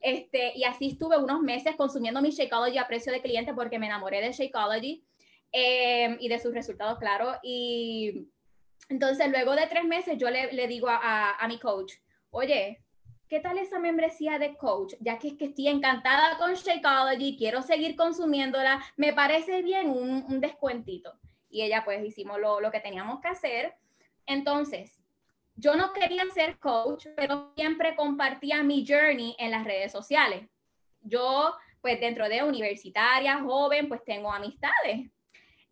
Este, 0.00 0.52
y 0.54 0.64
así 0.64 0.88
estuve 0.88 1.16
unos 1.16 1.40
meses 1.40 1.74
consumiendo 1.76 2.20
mi 2.20 2.32
Shakeology 2.32 2.76
a 2.76 2.86
precio 2.86 3.10
de 3.10 3.22
cliente 3.22 3.54
porque 3.54 3.78
me 3.78 3.86
enamoré 3.86 4.20
de 4.20 4.32
Shakeology 4.32 5.02
eh, 5.52 6.18
y 6.20 6.28
de 6.28 6.38
sus 6.38 6.52
resultados, 6.52 6.98
claro, 6.98 7.38
y 7.42 8.28
entonces, 8.88 9.30
luego 9.30 9.54
de 9.54 9.66
tres 9.66 9.84
meses, 9.84 10.18
yo 10.18 10.30
le, 10.30 10.66
digo 10.68 10.88
a, 10.88 11.36
a, 11.36 11.48
mi 11.48 11.58
coach, 11.58 11.94
oye, 12.30 12.82
¿qué 13.28 13.40
tal 13.40 13.58
esa 13.58 13.78
membresía 13.78 14.38
de 14.38 14.56
coach? 14.56 14.94
Ya 15.00 15.18
que 15.18 15.28
es 15.28 15.34
que 15.34 15.46
estoy 15.46 15.68
encantada 15.68 16.36
con 16.38 16.54
Shakeology, 16.54 17.36
quiero 17.36 17.62
seguir 17.62 17.96
consumiéndola, 17.96 18.82
me 18.96 19.12
parece 19.12 19.62
bien 19.62 19.90
un, 19.90 20.24
un 20.28 20.40
descuentito. 20.40 21.18
Y 21.48 21.62
ella, 21.62 21.84
pues, 21.84 22.04
hicimos 22.04 22.40
lo, 22.40 22.60
lo 22.60 22.70
que 22.70 22.80
teníamos 22.80 23.20
que 23.20 23.28
hacer. 23.28 23.74
Entonces, 24.26 25.00
yo 25.56 25.76
no 25.76 25.92
quería 25.92 26.24
ser 26.34 26.58
coach, 26.58 27.06
pero 27.16 27.52
siempre 27.54 27.94
compartía 27.94 28.62
mi 28.62 28.84
journey 28.86 29.36
en 29.38 29.52
las 29.52 29.64
redes 29.64 29.92
sociales. 29.92 30.48
Yo, 31.00 31.54
pues, 31.80 32.00
dentro 32.00 32.28
de 32.28 32.42
universitaria, 32.42 33.40
joven, 33.40 33.88
pues 33.88 34.02
tengo 34.04 34.32
amistades 34.32 35.10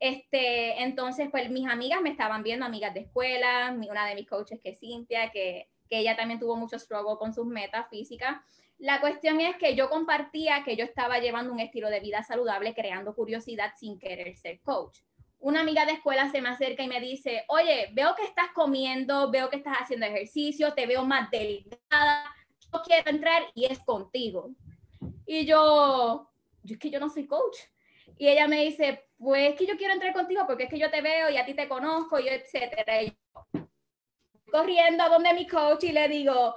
Este, 0.03 0.83
entonces, 0.83 1.29
pues 1.31 1.49
mis 1.49 1.69
amigas 1.69 2.03
me 2.03 2.11
estaban 2.11 2.43
viendo, 2.43 2.67
amigas 2.67 2.93
de 2.93 3.03
escuela, 3.03 3.73
una 3.89 4.05
de 4.05 4.17
mis 4.17 4.29
coaches 4.29 4.59
que 4.61 4.71
es 4.71 4.81
Cintia, 4.81 5.31
que, 5.31 5.69
que 5.89 6.01
ella 6.01 6.17
también 6.17 6.41
tuvo 6.41 6.57
mucho 6.57 6.77
struggle 6.77 7.17
con 7.21 7.33
sus 7.33 7.47
metas 7.47 7.89
físicas. 7.89 8.39
La 8.79 9.01
cuestión 9.01 9.41
es 9.41 9.55
que 9.59 9.77
yo 9.77 9.89
compartía 9.89 10.65
que 10.65 10.75
yo 10.75 10.85
estaba 10.85 11.21
llevando 11.21 11.53
un 11.53 11.61
estilo 11.61 11.89
de 11.89 12.01
vida 12.01 12.25
saludable, 12.25 12.75
creando 12.75 13.15
curiosidad 13.15 13.75
sin 13.79 14.01
querer 14.01 14.37
ser 14.37 14.61
coach. 14.63 15.03
Una 15.39 15.61
amiga 15.61 15.87
de 15.87 15.93
escuela 15.93 16.29
se 16.33 16.43
me 16.43 16.49
acerca 16.49 16.83
y 16.83 16.89
me 16.89 17.01
dice, 17.01 17.45
oye, 17.47 17.91
veo 17.93 18.17
que 18.17 18.25
estás 18.25 18.49
comiendo, 18.57 19.31
veo 19.31 19.51
que 19.51 19.59
estás 19.59 19.77
haciendo 19.83 20.07
ejercicio, 20.07 20.75
te 20.75 20.85
veo 20.85 21.05
más 21.05 21.31
delgada, 21.31 22.25
yo 22.59 22.83
quiero 22.85 23.09
entrar 23.09 23.45
y 23.55 23.67
es 23.67 23.79
contigo. 23.79 24.51
Y 25.27 25.47
yo, 25.47 26.29
yo 26.65 26.75
es 26.75 26.81
que 26.81 26.91
yo 26.91 26.99
no 26.99 27.09
soy 27.09 27.29
coach. 27.29 27.57
Y 28.19 28.29
ella 28.29 28.47
me 28.47 28.65
dice, 28.65 29.05
pues 29.19 29.51
es 29.51 29.59
que 29.59 29.67
yo 29.67 29.77
quiero 29.77 29.95
entrar 29.95 30.13
contigo 30.13 30.45
porque 30.47 30.65
es 30.65 30.71
que 30.71 30.79
yo 30.79 30.91
te 30.91 31.01
veo 31.01 31.31
y 31.31 31.37
a 31.37 31.45
ti 31.45 31.55
te 31.55 31.69
conozco 31.69 32.19
y 32.19 32.29
etcétera. 32.29 33.03
Y 33.03 33.09
yo, 33.09 33.69
corriendo 34.51 35.03
a 35.03 35.09
donde 35.09 35.33
mi 35.35 35.47
coach 35.47 35.85
y 35.85 35.93
le 35.93 36.09
digo, 36.09 36.55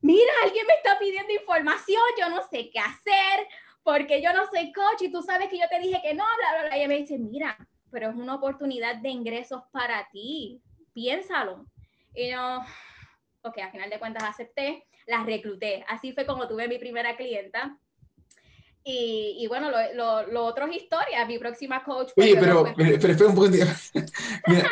mira, 0.00 0.32
alguien 0.44 0.66
me 0.66 0.74
está 0.74 0.98
pidiendo 0.98 1.32
información, 1.32 2.02
yo 2.18 2.28
no 2.28 2.42
sé 2.48 2.70
qué 2.70 2.78
hacer, 2.78 3.46
porque 3.82 4.22
yo 4.22 4.32
no 4.32 4.46
soy 4.46 4.72
coach 4.72 5.02
y 5.02 5.12
tú 5.12 5.22
sabes 5.22 5.48
que 5.48 5.58
yo 5.58 5.68
te 5.68 5.80
dije 5.80 6.00
que 6.02 6.14
no, 6.14 6.24
bla, 6.24 6.58
bla, 6.58 6.68
bla. 6.68 6.76
Y 6.76 6.80
ella 6.80 6.88
me 6.88 6.98
dice, 6.98 7.18
mira, 7.18 7.56
pero 7.90 8.10
es 8.10 8.16
una 8.16 8.34
oportunidad 8.34 8.96
de 8.96 9.08
ingresos 9.08 9.62
para 9.72 10.08
ti, 10.10 10.62
piénsalo. 10.92 11.66
Y 12.14 12.30
yo, 12.30 12.62
ok, 13.42 13.58
al 13.58 13.70
final 13.70 13.90
de 13.90 13.98
cuentas 13.98 14.24
acepté, 14.24 14.86
la 15.06 15.24
recluté. 15.24 15.84
Así 15.88 16.12
fue 16.12 16.26
como 16.26 16.46
tuve 16.46 16.68
mi 16.68 16.78
primera 16.78 17.16
clienta. 17.16 17.78
Y, 18.84 19.36
y 19.38 19.46
bueno, 19.46 19.70
lo, 19.70 19.76
lo, 19.94 20.26
lo, 20.32 20.44
otro 20.44 20.66
es 20.66 20.82
historia. 20.82 21.26
Mi 21.26 21.38
próxima 21.38 21.84
coach. 21.84 22.10
Oye, 22.16 22.36
pero, 22.38 22.64
pero, 22.76 22.98
pero, 23.00 23.12
espera 23.12 23.28
un 23.28 23.34
poco. 23.34 23.48
Mira, 24.46 24.70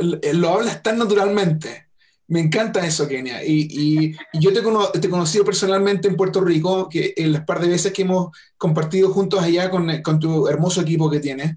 lo, 0.00 0.20
lo 0.32 0.48
hablas 0.48 0.82
tan 0.82 0.98
naturalmente 0.98 1.90
me 2.30 2.38
encanta 2.38 2.86
eso, 2.86 3.08
Kenia. 3.08 3.44
Y, 3.44 3.66
y, 3.70 4.16
yo 4.38 4.52
te, 4.52 4.62
te, 5.00 5.08
he 5.08 5.10
conocido 5.10 5.44
personalmente 5.44 6.06
en 6.06 6.16
Puerto 6.16 6.40
Rico, 6.40 6.88
que 6.88 7.12
en 7.16 7.32
las 7.32 7.44
par 7.44 7.60
de 7.60 7.68
veces 7.68 7.92
que 7.92 8.02
hemos 8.02 8.28
compartido 8.56 9.10
juntos 9.10 9.42
allá 9.42 9.68
con, 9.68 10.00
con 10.00 10.20
tu 10.20 10.46
hermoso 10.46 10.80
equipo 10.80 11.10
que 11.10 11.18
tienes. 11.18 11.56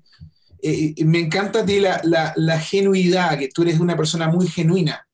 Eh, 0.63 0.95
me 1.05 1.19
encanta 1.19 1.59
a 1.59 1.65
ti 1.65 1.79
la, 1.79 2.01
la, 2.03 2.33
la, 2.37 2.59
genuidad, 2.59 3.37
que 3.37 3.49
tú 3.49 3.61
eres 3.61 3.79
una 3.79 3.95
persona 3.95 4.27
muy 4.27 4.47
genuina. 4.47 5.07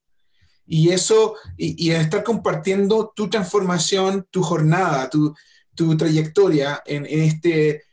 Y 0.65 0.91
eso, 0.91 1.35
y, 1.57 1.87
y 1.87 1.91
estar 1.91 2.23
compartiendo 2.23 3.11
tu 3.13 3.29
transformación, 3.29 4.27
tu 4.31 4.41
jornada, 4.41 5.09
tu, 5.09 5.35
tu 5.79 5.95
trayectoria 5.95 6.83
en, 6.85 7.05
este, 7.05 7.85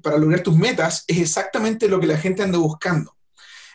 para 0.00 0.16
lograr 0.16 0.42
tus 0.42 0.56
metas, 0.56 1.04
es 1.06 1.18
exactamente 1.18 1.86
lo 1.86 2.00
que 2.00 2.06
la 2.06 2.16
gente 2.16 2.42
anda 2.42 2.56
buscando. 2.56 3.14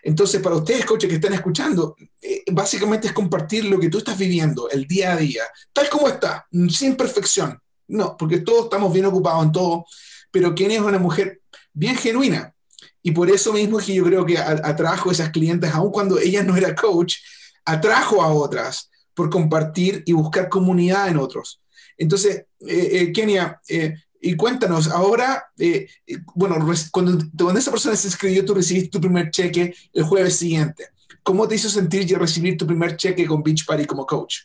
Entonces, 0.02 0.42
para 0.42 0.56
ustedes, 0.56 0.86
coaches 0.86 1.08
que 1.08 1.18
están 1.18 1.36
escuchando, 1.36 1.96
eh, 2.20 2.44
básicamente 2.52 3.06
es 3.06 3.14
compartir 3.14 3.66
lo 3.66 3.78
que 3.80 3.90
tú 3.90 4.00
estás 4.00 4.18
viviendo 4.18 4.68
el 4.72 4.88
día 4.88 5.12
a 5.14 5.18
día, 5.18 5.44
tal 5.72 5.88
como 5.88 6.08
está, 6.08 6.48
sin 6.72 6.96
perfección. 6.96 7.60
No, 7.90 8.18
porque 8.18 8.40
todos 8.40 8.64
estamos 8.64 8.92
bien 8.92 9.06
ocupados 9.06 9.46
en 9.46 9.52
todo, 9.52 9.86
pero 10.32 10.56
Kenny 10.56 10.76
es 10.76 10.82
una 10.82 10.98
mujer 10.98 11.42
bien 11.74 11.96
genuina. 11.96 12.56
Y 13.04 13.12
por 13.12 13.30
eso 13.30 13.54
mismo 13.54 13.80
es 13.80 13.86
que 13.86 13.94
yo 13.94 14.04
creo 14.04 14.26
que 14.26 14.40
atrajo 14.40 15.10
a 15.10 15.14
esas 15.14 15.30
clientes, 15.30 15.72
aun 15.72 15.92
cuando 15.92 16.18
ella 16.18 16.42
no 16.42 16.58
era 16.58 16.74
coach, 16.74 17.18
atrajo 17.66 18.24
a 18.24 18.34
otras 18.34 18.90
por 19.18 19.32
compartir 19.32 20.04
y 20.06 20.14
buscar 20.14 20.48
comunidad 20.48 21.08
en 21.08 21.18
otros. 21.18 21.60
Entonces, 21.98 22.46
eh, 22.60 22.90
eh, 22.92 23.12
Kenia, 23.12 23.60
eh, 23.68 23.96
y 24.22 24.36
cuéntanos, 24.36 24.92
ahora, 24.92 25.52
eh, 25.58 25.88
bueno, 26.36 26.56
cuando, 26.92 27.26
cuando, 27.36 27.60
esa 27.60 27.72
persona 27.72 27.96
se 27.96 28.10
inscribió, 28.10 28.46
tú 28.46 28.54
recibiste 28.54 28.92
tu 28.92 29.02
primer 29.02 29.32
cheque 29.32 29.74
el 29.92 30.04
jueves 30.04 30.38
siguiente. 30.38 30.90
¿Cómo 31.24 31.48
te 31.48 31.56
hizo 31.56 31.68
sentir 31.68 32.08
recibir 32.20 32.58
tu 32.58 32.68
primer 32.68 32.96
cheque 32.96 33.26
con 33.26 33.42
Beach 33.42 33.66
Party 33.66 33.86
como 33.86 34.06
coach? 34.06 34.42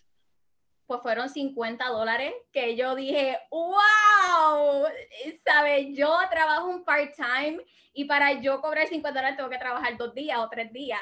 Pues 0.86 1.02
fueron 1.02 1.28
50 1.28 1.86
dólares 1.88 2.32
que 2.50 2.74
yo 2.74 2.94
dije, 2.94 3.36
wow, 3.50 4.84
¿sabes? 5.44 5.88
Yo 5.94 6.16
trabajo 6.30 6.68
un 6.68 6.82
part-time 6.82 7.58
y 7.92 8.06
para 8.06 8.40
yo 8.40 8.62
cobrar 8.62 8.88
50 8.88 9.20
dólares 9.20 9.36
tengo 9.36 9.50
que 9.50 9.58
trabajar 9.58 9.98
dos 9.98 10.14
días 10.14 10.38
o 10.38 10.48
tres 10.48 10.72
días. 10.72 11.00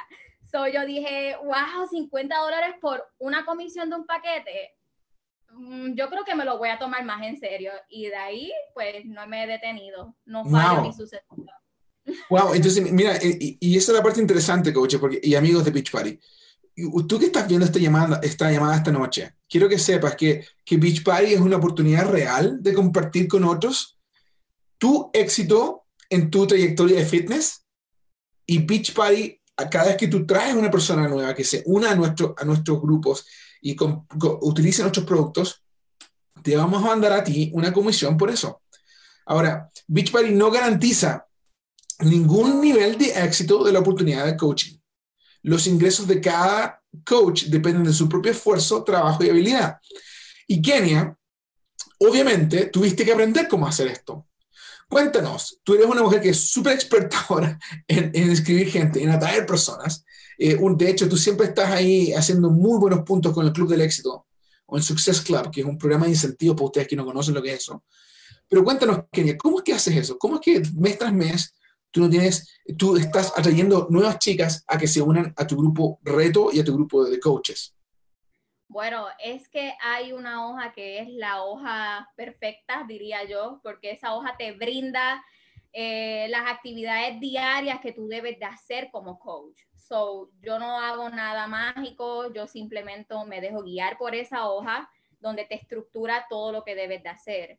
So 0.50 0.66
yo 0.66 0.84
dije, 0.84 1.36
wow, 1.42 1.86
50 1.88 2.36
dólares 2.36 2.74
por 2.80 3.06
una 3.18 3.44
comisión 3.44 3.88
de 3.90 3.96
un 3.96 4.06
paquete 4.06 4.80
Mm, 5.52 5.94
yo 5.94 6.08
creo 6.08 6.24
que 6.24 6.34
me 6.34 6.44
lo 6.44 6.58
voy 6.58 6.68
a 6.68 6.78
tomar 6.78 7.04
más 7.04 7.22
en 7.22 7.38
serio 7.38 7.72
y 7.88 8.06
de 8.06 8.16
ahí 8.16 8.52
pues 8.74 9.04
no 9.04 9.26
me 9.26 9.44
he 9.44 9.46
detenido, 9.46 10.16
no 10.24 10.44
fallo 10.44 10.76
wow. 10.76 10.86
ni 10.86 10.92
sucedido. 10.92 11.26
Wow, 12.30 12.54
entonces 12.54 12.90
mira, 12.90 13.18
y, 13.22 13.58
y, 13.60 13.76
esa 13.76 13.92
es 13.92 13.98
la 13.98 14.02
parte 14.02 14.20
interesante, 14.20 14.72
coach, 14.72 14.96
porque, 14.98 15.20
y 15.22 15.34
amigos 15.34 15.64
de 15.64 15.70
Beach 15.70 15.92
Party, 15.92 16.18
tú 17.06 17.18
que 17.18 17.26
estás 17.26 17.46
viendo 17.46 17.66
esta 17.66 17.78
llamada, 17.78 18.18
esta 18.22 18.50
llamada 18.50 18.76
esta 18.76 18.90
noche, 18.90 19.34
quiero 19.48 19.68
que 19.68 19.78
sepas 19.78 20.16
que, 20.16 20.44
que 20.64 20.76
Beach 20.78 21.04
Party 21.04 21.34
es 21.34 21.40
una 21.40 21.58
oportunidad 21.58 22.10
real 22.10 22.60
de 22.62 22.72
compartir 22.72 23.28
con 23.28 23.44
otros 23.44 23.98
tu 24.78 25.10
éxito 25.12 25.84
en 26.08 26.30
tu 26.30 26.46
trayectoria 26.46 26.98
de 26.98 27.04
fitness 27.04 27.64
y 28.46 28.58
Beach 28.58 28.92
Party, 28.94 29.39
cada 29.68 29.86
vez 29.86 29.96
que 29.96 30.08
tú 30.08 30.26
traes 30.26 30.54
una 30.54 30.70
persona 30.70 31.08
nueva 31.08 31.34
que 31.34 31.44
se 31.44 31.62
una 31.66 31.90
a, 31.90 31.94
nuestro, 31.94 32.34
a 32.38 32.44
nuestros 32.44 32.80
grupos 32.80 33.26
y 33.60 33.74
con, 33.74 34.06
con, 34.06 34.38
utilicen 34.40 34.84
nuestros 34.84 35.04
productos, 35.04 35.62
te 36.42 36.56
vamos 36.56 36.82
a 36.82 36.86
mandar 36.86 37.12
a 37.12 37.24
ti 37.24 37.50
una 37.52 37.72
comisión 37.72 38.16
por 38.16 38.30
eso. 38.30 38.62
Ahora, 39.26 39.68
Beachbody 39.86 40.32
no 40.32 40.50
garantiza 40.50 41.26
ningún 42.00 42.60
nivel 42.60 42.96
de 42.96 43.10
éxito 43.24 43.62
de 43.64 43.72
la 43.72 43.80
oportunidad 43.80 44.24
de 44.26 44.36
coaching. 44.36 44.78
Los 45.42 45.66
ingresos 45.66 46.06
de 46.06 46.20
cada 46.20 46.82
coach 47.04 47.44
dependen 47.44 47.84
de 47.84 47.92
su 47.92 48.08
propio 48.08 48.32
esfuerzo, 48.32 48.82
trabajo 48.84 49.22
y 49.24 49.30
habilidad. 49.30 49.78
Y 50.46 50.60
Kenia, 50.60 51.16
obviamente, 51.98 52.66
tuviste 52.66 53.04
que 53.04 53.12
aprender 53.12 53.48
cómo 53.48 53.66
hacer 53.66 53.88
esto. 53.88 54.26
Cuéntanos, 54.90 55.60
tú 55.62 55.74
eres 55.74 55.86
una 55.86 56.02
mujer 56.02 56.20
que 56.20 56.30
es 56.30 56.50
súper 56.50 56.72
experta 56.72 57.24
ahora 57.28 57.56
en, 57.86 58.10
en 58.12 58.30
escribir 58.30 58.68
gente, 58.72 59.00
en 59.00 59.10
atraer 59.10 59.46
personas. 59.46 60.04
Eh, 60.36 60.56
un, 60.56 60.76
de 60.76 60.90
hecho, 60.90 61.08
tú 61.08 61.16
siempre 61.16 61.46
estás 61.46 61.70
ahí 61.70 62.12
haciendo 62.12 62.50
muy 62.50 62.76
buenos 62.76 63.04
puntos 63.04 63.32
con 63.32 63.46
el 63.46 63.52
Club 63.52 63.68
del 63.68 63.82
Éxito 63.82 64.26
o 64.66 64.76
el 64.76 64.82
Success 64.82 65.20
Club, 65.20 65.48
que 65.52 65.60
es 65.60 65.66
un 65.66 65.78
programa 65.78 66.06
de 66.06 66.12
incentivos 66.12 66.56
para 66.56 66.66
ustedes 66.66 66.88
que 66.88 66.96
no 66.96 67.04
conocen 67.04 67.34
lo 67.34 67.42
que 67.42 67.52
es 67.52 67.60
eso. 67.60 67.84
Pero 68.48 68.64
cuéntanos, 68.64 69.04
Kenia, 69.12 69.38
¿cómo 69.38 69.58
es 69.58 69.64
que 69.64 69.74
haces 69.74 69.96
eso? 69.96 70.18
¿Cómo 70.18 70.36
es 70.36 70.40
que 70.40 70.60
mes 70.74 70.98
tras 70.98 71.12
mes 71.12 71.54
tú 71.92 72.00
no 72.00 72.10
tienes, 72.10 72.48
tú 72.76 72.96
estás 72.96 73.32
atrayendo 73.36 73.86
nuevas 73.90 74.18
chicas 74.18 74.64
a 74.66 74.76
que 74.76 74.88
se 74.88 75.00
unan 75.00 75.32
a 75.36 75.46
tu 75.46 75.56
grupo 75.56 76.00
reto 76.02 76.50
y 76.52 76.58
a 76.58 76.64
tu 76.64 76.74
grupo 76.74 77.04
de 77.04 77.20
coaches? 77.20 77.74
Bueno, 78.70 79.08
es 79.18 79.48
que 79.48 79.74
hay 79.82 80.12
una 80.12 80.46
hoja 80.46 80.72
que 80.72 81.00
es 81.00 81.08
la 81.08 81.42
hoja 81.42 82.08
perfecta, 82.14 82.84
diría 82.86 83.24
yo, 83.24 83.58
porque 83.64 83.90
esa 83.90 84.14
hoja 84.14 84.36
te 84.36 84.52
brinda 84.52 85.24
eh, 85.72 86.28
las 86.28 86.48
actividades 86.48 87.18
diarias 87.18 87.80
que 87.80 87.92
tú 87.92 88.06
debes 88.06 88.38
de 88.38 88.44
hacer 88.44 88.88
como 88.92 89.18
coach. 89.18 89.60
So, 89.74 90.30
yo 90.40 90.60
no 90.60 90.78
hago 90.78 91.10
nada 91.10 91.48
mágico, 91.48 92.32
yo 92.32 92.46
simplemente 92.46 93.12
me 93.26 93.40
dejo 93.40 93.64
guiar 93.64 93.98
por 93.98 94.14
esa 94.14 94.48
hoja 94.48 94.88
donde 95.18 95.46
te 95.46 95.56
estructura 95.56 96.26
todo 96.30 96.52
lo 96.52 96.62
que 96.62 96.76
debes 96.76 97.02
de 97.02 97.08
hacer. 97.08 97.58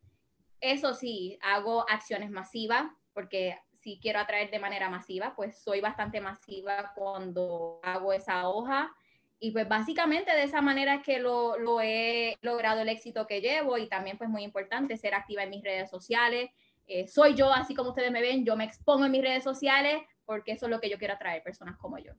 Eso 0.61 0.93
sí, 0.93 1.37
hago 1.41 1.85
acciones 1.89 2.31
masivas 2.31 2.89
porque 3.13 3.59
si 3.73 3.99
quiero 3.99 4.19
atraer 4.19 4.49
de 4.49 4.59
manera 4.59 4.89
masiva, 4.89 5.33
pues 5.35 5.61
soy 5.61 5.81
bastante 5.81 6.21
masiva 6.21 6.93
cuando 6.95 7.81
hago 7.83 8.13
esa 8.13 8.47
hoja. 8.47 8.95
Y 9.43 9.49
pues 9.49 9.67
básicamente 9.67 10.31
de 10.31 10.43
esa 10.43 10.61
manera 10.61 10.95
es 10.95 11.03
que 11.03 11.17
lo, 11.17 11.57
lo 11.57 11.81
he 11.81 12.37
logrado 12.41 12.81
el 12.81 12.89
éxito 12.89 13.25
que 13.25 13.41
llevo 13.41 13.75
y 13.79 13.89
también 13.89 14.15
pues 14.15 14.29
muy 14.29 14.43
importante 14.43 14.95
ser 14.97 15.15
activa 15.15 15.41
en 15.41 15.49
mis 15.49 15.63
redes 15.63 15.89
sociales. 15.89 16.51
Eh, 16.85 17.07
soy 17.07 17.33
yo, 17.33 17.51
así 17.51 17.73
como 17.73 17.89
ustedes 17.89 18.11
me 18.11 18.21
ven, 18.21 18.45
yo 18.45 18.55
me 18.55 18.65
expongo 18.65 19.05
en 19.05 19.11
mis 19.11 19.23
redes 19.23 19.43
sociales, 19.43 20.03
porque 20.25 20.51
eso 20.51 20.67
es 20.67 20.69
lo 20.69 20.79
que 20.79 20.91
yo 20.91 20.99
quiero 20.99 21.15
atraer, 21.15 21.41
personas 21.41 21.75
como 21.79 21.97
yo. 21.97 22.13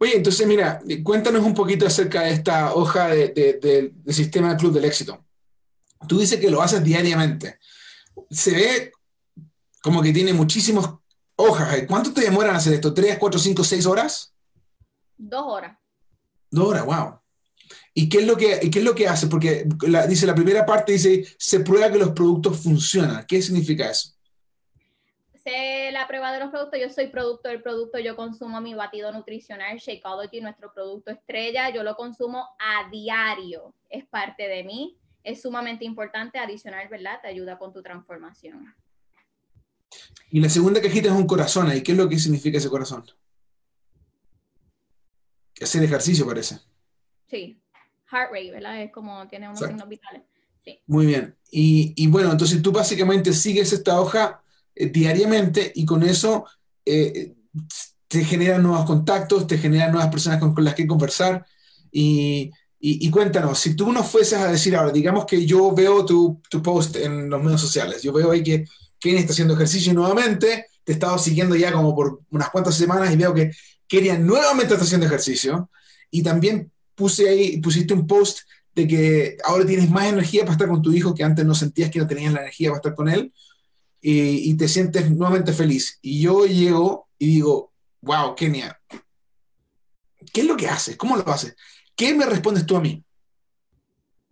Oye, 0.00 0.16
entonces 0.16 0.44
mira, 0.44 0.80
cuéntanos 1.04 1.44
un 1.44 1.54
poquito 1.54 1.86
acerca 1.86 2.22
de 2.22 2.32
esta 2.32 2.74
hoja 2.74 3.06
de, 3.10 3.28
de, 3.28 3.52
de, 3.60 3.92
del 3.94 4.14
sistema 4.14 4.56
Club 4.56 4.72
del 4.72 4.86
Éxito. 4.86 5.24
Tú 6.08 6.18
dices 6.18 6.40
que 6.40 6.50
lo 6.50 6.60
haces 6.60 6.82
diariamente. 6.82 7.60
Se 8.28 8.50
ve 8.50 8.92
como 9.80 10.02
que 10.02 10.12
tiene 10.12 10.32
muchísimas 10.32 10.90
hojas. 11.36 11.84
¿Cuánto 11.86 12.12
te 12.12 12.22
demoran 12.22 12.56
hacer 12.56 12.72
esto? 12.72 12.92
¿Tres, 12.92 13.18
cuatro, 13.18 13.38
cinco, 13.38 13.62
seis 13.62 13.86
horas? 13.86 14.34
Dos 15.16 15.44
horas. 15.46 15.78
Dos 16.54 16.68
horas, 16.68 16.84
wow. 16.84 17.18
¿Y 17.92 18.08
qué 18.08 18.18
es 18.18 18.26
lo 18.26 18.36
que, 18.36 18.70
qué 18.70 18.78
es 18.78 18.84
lo 18.84 18.94
que 18.94 19.08
hace? 19.08 19.26
Porque 19.26 19.66
la, 19.86 20.06
dice 20.06 20.26
la 20.26 20.34
primera 20.34 20.64
parte, 20.64 20.92
dice, 20.92 21.24
se 21.38 21.60
prueba 21.60 21.90
que 21.90 21.98
los 21.98 22.10
productos 22.10 22.60
funcionan. 22.60 23.24
¿Qué 23.26 23.40
significa 23.42 23.90
eso? 23.90 24.14
la 25.94 26.08
prueba 26.08 26.32
de 26.32 26.40
los 26.40 26.50
productos, 26.50 26.80
yo 26.80 26.90
soy 26.90 27.06
producto 27.06 27.48
del 27.48 27.62
producto, 27.62 27.98
yo 27.98 28.16
consumo 28.16 28.60
mi 28.60 28.74
batido 28.74 29.12
nutricional 29.12 29.78
Shakeology, 29.78 30.40
nuestro 30.40 30.72
producto 30.72 31.10
estrella, 31.10 31.72
yo 31.72 31.82
lo 31.82 31.94
consumo 31.96 32.48
a 32.58 32.90
diario, 32.90 33.74
es 33.88 34.04
parte 34.06 34.48
de 34.48 34.64
mí, 34.64 34.98
es 35.22 35.40
sumamente 35.40 35.84
importante, 35.84 36.38
adicional, 36.38 36.88
¿verdad? 36.88 37.20
Te 37.22 37.28
ayuda 37.28 37.58
con 37.58 37.72
tu 37.72 37.80
transformación. 37.80 38.74
Y 40.30 40.40
la 40.40 40.48
segunda 40.48 40.82
cajita 40.82 41.08
es 41.08 41.14
un 41.14 41.26
corazón 41.26 41.68
ahí. 41.68 41.82
¿Qué 41.82 41.92
es 41.92 41.98
lo 41.98 42.08
que 42.08 42.18
significa 42.18 42.58
ese 42.58 42.68
corazón? 42.68 43.04
Hacer 45.60 45.84
ejercicio 45.84 46.26
parece. 46.26 46.58
Sí, 47.28 47.60
heart 48.10 48.32
rate, 48.32 48.50
¿verdad? 48.50 48.82
Es 48.82 48.92
como 48.92 49.26
tiene 49.28 49.48
unos 49.48 49.60
signos 49.60 49.88
vitales. 49.88 50.22
Sí. 50.64 50.80
Muy 50.86 51.06
bien. 51.06 51.36
Y, 51.50 52.06
bueno, 52.08 52.32
entonces 52.32 52.60
tú 52.62 52.72
básicamente 52.72 53.32
sigues 53.32 53.72
esta 53.72 54.00
hoja 54.00 54.42
eh, 54.74 54.86
diariamente 54.86 55.70
y 55.74 55.84
con 55.84 56.02
eso 56.02 56.46
eh, 56.84 57.34
te 58.08 58.24
generan 58.24 58.62
nuevos 58.62 58.84
contactos, 58.84 59.46
te 59.46 59.58
generan 59.58 59.92
nuevas 59.92 60.10
personas 60.10 60.40
con, 60.40 60.54
las 60.64 60.74
que 60.74 60.86
conversar. 60.86 61.44
Y, 61.92 62.50
y, 62.80 63.10
cuéntanos, 63.10 63.58
si 63.58 63.76
tú 63.76 63.92
nos 63.92 64.08
fueses 64.08 64.38
a 64.38 64.50
decir 64.50 64.74
ahora, 64.74 64.90
digamos 64.90 65.26
que 65.26 65.46
yo 65.46 65.72
veo 65.72 66.04
tu, 66.04 66.40
tu 66.50 66.62
post 66.62 66.96
en 66.96 67.30
los 67.30 67.42
medios 67.42 67.60
sociales, 67.60 68.02
yo 68.02 68.12
veo 68.12 68.30
ahí 68.30 68.42
que 68.42 68.64
Kenny 68.98 69.18
está 69.18 69.32
haciendo 69.32 69.54
ejercicio 69.54 69.94
nuevamente, 69.94 70.66
te 70.82 70.92
he 70.92 70.94
estado 70.94 71.18
siguiendo 71.18 71.56
ya 71.56 71.72
como 71.72 71.94
por 71.94 72.20
unas 72.30 72.50
cuantas 72.50 72.74
semanas 72.74 73.12
y 73.12 73.16
veo 73.16 73.32
que 73.32 73.52
Kenia 73.94 74.18
nuevamente 74.18 74.74
está 74.74 74.84
haciendo 74.84 75.06
ejercicio 75.06 75.70
y 76.10 76.22
también 76.22 76.70
puse 76.94 77.28
ahí, 77.28 77.60
pusiste 77.60 77.94
un 77.94 78.06
post 78.06 78.40
de 78.74 78.88
que 78.88 79.36
ahora 79.44 79.64
tienes 79.64 79.88
más 79.88 80.06
energía 80.06 80.42
para 80.42 80.52
estar 80.52 80.68
con 80.68 80.82
tu 80.82 80.92
hijo 80.92 81.14
que 81.14 81.22
antes 81.22 81.44
no 81.44 81.54
sentías 81.54 81.90
que 81.90 82.00
no 82.00 82.06
tenías 82.06 82.32
la 82.32 82.40
energía 82.40 82.70
para 82.70 82.78
estar 82.78 82.94
con 82.94 83.08
él 83.08 83.32
y, 84.00 84.50
y 84.50 84.56
te 84.56 84.68
sientes 84.68 85.10
nuevamente 85.10 85.52
feliz. 85.52 85.98
Y 86.02 86.22
yo 86.22 86.44
llego 86.44 87.08
y 87.18 87.26
digo, 87.26 87.72
wow, 88.00 88.34
Kenia, 88.34 88.80
¿qué 90.32 90.40
es 90.40 90.46
lo 90.46 90.56
que 90.56 90.68
haces? 90.68 90.96
¿Cómo 90.96 91.16
lo 91.16 91.28
haces? 91.28 91.54
¿Qué 91.94 92.14
me 92.14 92.26
respondes 92.26 92.66
tú 92.66 92.76
a 92.76 92.80
mí? 92.80 93.04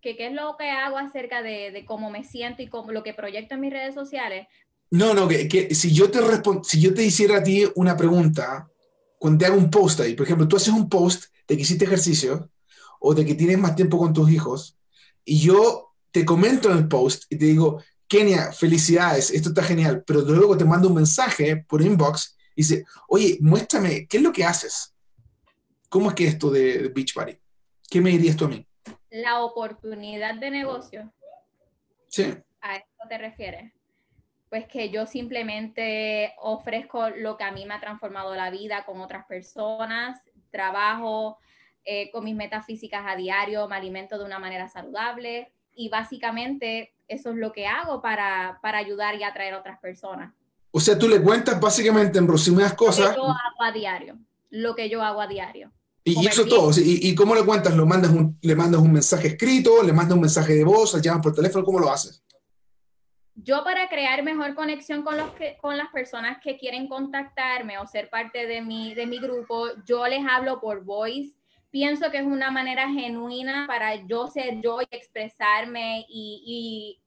¿Qué, 0.01 0.16
qué 0.16 0.27
es 0.27 0.33
lo 0.33 0.57
que 0.59 0.68
hago 0.68 0.98
acerca 0.98 1.42
de, 1.42 1.70
de, 1.70 1.85
cómo 1.85 2.11
me 2.11 2.25
siento 2.25 2.62
y 2.62 2.68
cómo, 2.68 2.90
lo 2.90 3.05
que 3.05 3.14
proyecto 3.14 3.55
en 3.55 3.61
mis 3.61 3.72
redes 3.72 3.94
sociales? 3.94 4.48
No, 4.90 5.14
no, 5.14 5.29
que, 5.29 5.46
que 5.46 5.75
si, 5.75 5.94
yo 5.94 6.11
te 6.11 6.18
si 6.64 6.81
yo 6.81 6.92
te 6.92 7.05
hiciera 7.05 7.38
a 7.38 7.42
ti 7.42 7.64
una 7.77 7.96
pregunta, 7.96 8.68
cuando 9.22 9.38
te 9.38 9.46
hago 9.46 9.56
un 9.56 9.70
post 9.70 10.00
ahí, 10.00 10.14
por 10.14 10.26
ejemplo, 10.26 10.48
tú 10.48 10.56
haces 10.56 10.74
un 10.74 10.88
post 10.88 11.26
de 11.46 11.54
que 11.54 11.62
hiciste 11.62 11.85
ejercicio 11.85 12.50
o 12.98 13.14
de 13.14 13.24
que 13.24 13.37
tienes 13.37 13.56
más 13.56 13.76
tiempo 13.76 13.96
con 13.96 14.12
tus 14.12 14.28
hijos, 14.28 14.76
y 15.24 15.38
yo 15.38 15.94
te 16.11 16.24
comento 16.24 16.68
en 16.68 16.78
el 16.78 16.88
post 16.88 17.30
y 17.30 17.38
te 17.38 17.44
digo, 17.44 17.80
Kenia, 18.08 18.50
felicidades, 18.50 19.30
esto 19.30 19.50
está 19.50 19.62
genial, 19.62 20.02
pero 20.04 20.22
luego 20.22 20.56
te 20.56 20.64
mando 20.64 20.88
un 20.88 20.96
mensaje 20.96 21.64
por 21.68 21.82
inbox 21.82 22.37
y 22.56 22.62
dice, 22.62 22.85
oye, 23.06 23.38
muéstrame, 23.40 24.08
¿qué 24.08 24.16
es 24.16 24.24
lo 24.24 24.32
que 24.32 24.44
haces? 24.44 24.92
¿Cómo 25.88 26.08
es 26.08 26.16
que 26.16 26.26
esto 26.26 26.50
de, 26.50 26.78
de 26.78 26.88
Beach 26.88 27.14
Party? 27.14 27.38
¿Qué 27.88 28.00
me 28.00 28.11
dirías 28.11 28.35
tú 28.35 28.46
a 28.46 28.48
mí? 28.48 28.66
La 29.11 29.44
oportunidad 29.44 30.35
de 30.35 30.50
negocio. 30.50 31.12
Sí. 32.08 32.35
¿A 32.61 32.74
esto 32.74 33.04
te 33.08 33.18
refieres? 33.18 33.72
Pues 34.52 34.68
que 34.68 34.90
yo 34.90 35.06
simplemente 35.06 36.34
ofrezco 36.36 37.08
lo 37.08 37.38
que 37.38 37.44
a 37.44 37.52
mí 37.52 37.64
me 37.64 37.72
ha 37.72 37.80
transformado 37.80 38.34
la 38.34 38.50
vida 38.50 38.84
con 38.84 39.00
otras 39.00 39.24
personas, 39.24 40.20
trabajo 40.50 41.38
eh, 41.86 42.10
con 42.10 42.22
mis 42.22 42.36
metas 42.36 42.66
físicas 42.66 43.02
a 43.06 43.16
diario, 43.16 43.66
me 43.66 43.76
alimento 43.76 44.18
de 44.18 44.26
una 44.26 44.38
manera 44.38 44.68
saludable 44.68 45.50
y 45.74 45.88
básicamente 45.88 46.92
eso 47.08 47.30
es 47.30 47.36
lo 47.36 47.50
que 47.50 47.66
hago 47.66 48.02
para, 48.02 48.58
para 48.60 48.76
ayudar 48.76 49.14
y 49.14 49.22
atraer 49.22 49.54
a 49.54 49.60
otras 49.60 49.80
personas. 49.80 50.34
O 50.70 50.80
sea, 50.80 50.98
tú 50.98 51.08
le 51.08 51.22
cuentas 51.22 51.58
básicamente 51.58 52.18
en 52.18 52.28
resumidas 52.28 52.74
cosas. 52.74 53.06
Lo 53.06 53.10
que 53.14 53.16
yo 53.16 53.24
hago 53.24 53.62
a 53.62 53.72
diario. 53.72 54.18
Lo 54.50 54.74
que 54.74 54.90
yo 54.90 55.00
hago 55.00 55.22
a 55.22 55.28
diario. 55.28 55.72
Y, 56.04 56.26
eso 56.26 56.44
todo. 56.44 56.72
¿Y, 56.78 57.08
¿Y, 57.08 57.14
cómo 57.14 57.34
le 57.34 57.42
cuentas? 57.42 57.74
¿Lo 57.74 57.86
mandas 57.86 58.10
un, 58.10 58.36
¿Le 58.42 58.54
mandas 58.54 58.82
un 58.82 58.92
mensaje 58.92 59.28
escrito? 59.28 59.82
¿Le 59.82 59.94
mandas 59.94 60.14
un 60.14 60.20
mensaje 60.20 60.52
de 60.52 60.64
voz? 60.64 60.92
¿Le 60.92 61.00
llamas 61.00 61.22
por 61.22 61.32
teléfono? 61.32 61.64
¿Cómo 61.64 61.78
lo 61.78 61.90
haces? 61.90 62.21
Yo 63.34 63.64
para 63.64 63.88
crear 63.88 64.22
mejor 64.22 64.54
conexión 64.54 65.02
con, 65.02 65.16
los 65.16 65.30
que, 65.32 65.56
con 65.56 65.76
las 65.76 65.88
personas 65.88 66.38
que 66.42 66.58
quieren 66.58 66.86
contactarme 66.86 67.78
o 67.78 67.86
ser 67.86 68.10
parte 68.10 68.46
de 68.46 68.60
mi, 68.60 68.94
de 68.94 69.06
mi 69.06 69.18
grupo, 69.18 69.68
yo 69.86 70.06
les 70.06 70.24
hablo 70.26 70.60
por 70.60 70.84
voice. 70.84 71.34
Pienso 71.70 72.10
que 72.10 72.18
es 72.18 72.24
una 72.24 72.50
manera 72.50 72.90
genuina 72.90 73.66
para 73.66 73.94
yo 74.06 74.26
ser 74.26 74.60
yo 74.60 74.82
y 74.82 74.86
expresarme 74.90 76.04
y, 76.08 76.98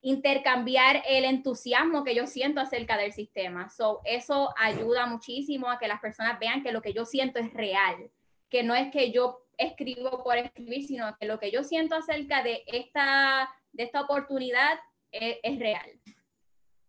intercambiar 0.00 1.02
el 1.08 1.24
entusiasmo 1.24 2.04
que 2.04 2.14
yo 2.14 2.28
siento 2.28 2.60
acerca 2.60 2.96
del 2.96 3.12
sistema. 3.12 3.68
So, 3.68 4.00
eso 4.04 4.54
ayuda 4.56 5.06
muchísimo 5.06 5.68
a 5.68 5.78
que 5.80 5.88
las 5.88 6.00
personas 6.00 6.38
vean 6.38 6.62
que 6.62 6.70
lo 6.70 6.80
que 6.80 6.92
yo 6.92 7.04
siento 7.04 7.40
es 7.40 7.52
real 7.52 8.08
que 8.48 8.62
no 8.62 8.74
es 8.74 8.90
que 8.90 9.12
yo 9.12 9.42
escribo 9.56 10.22
por 10.22 10.36
escribir, 10.36 10.86
sino 10.86 11.16
que 11.18 11.26
lo 11.26 11.38
que 11.38 11.50
yo 11.50 11.62
siento 11.64 11.96
acerca 11.96 12.42
de 12.42 12.62
esta, 12.66 13.50
de 13.72 13.84
esta 13.84 14.02
oportunidad 14.02 14.78
es, 15.12 15.58
real. 15.58 16.00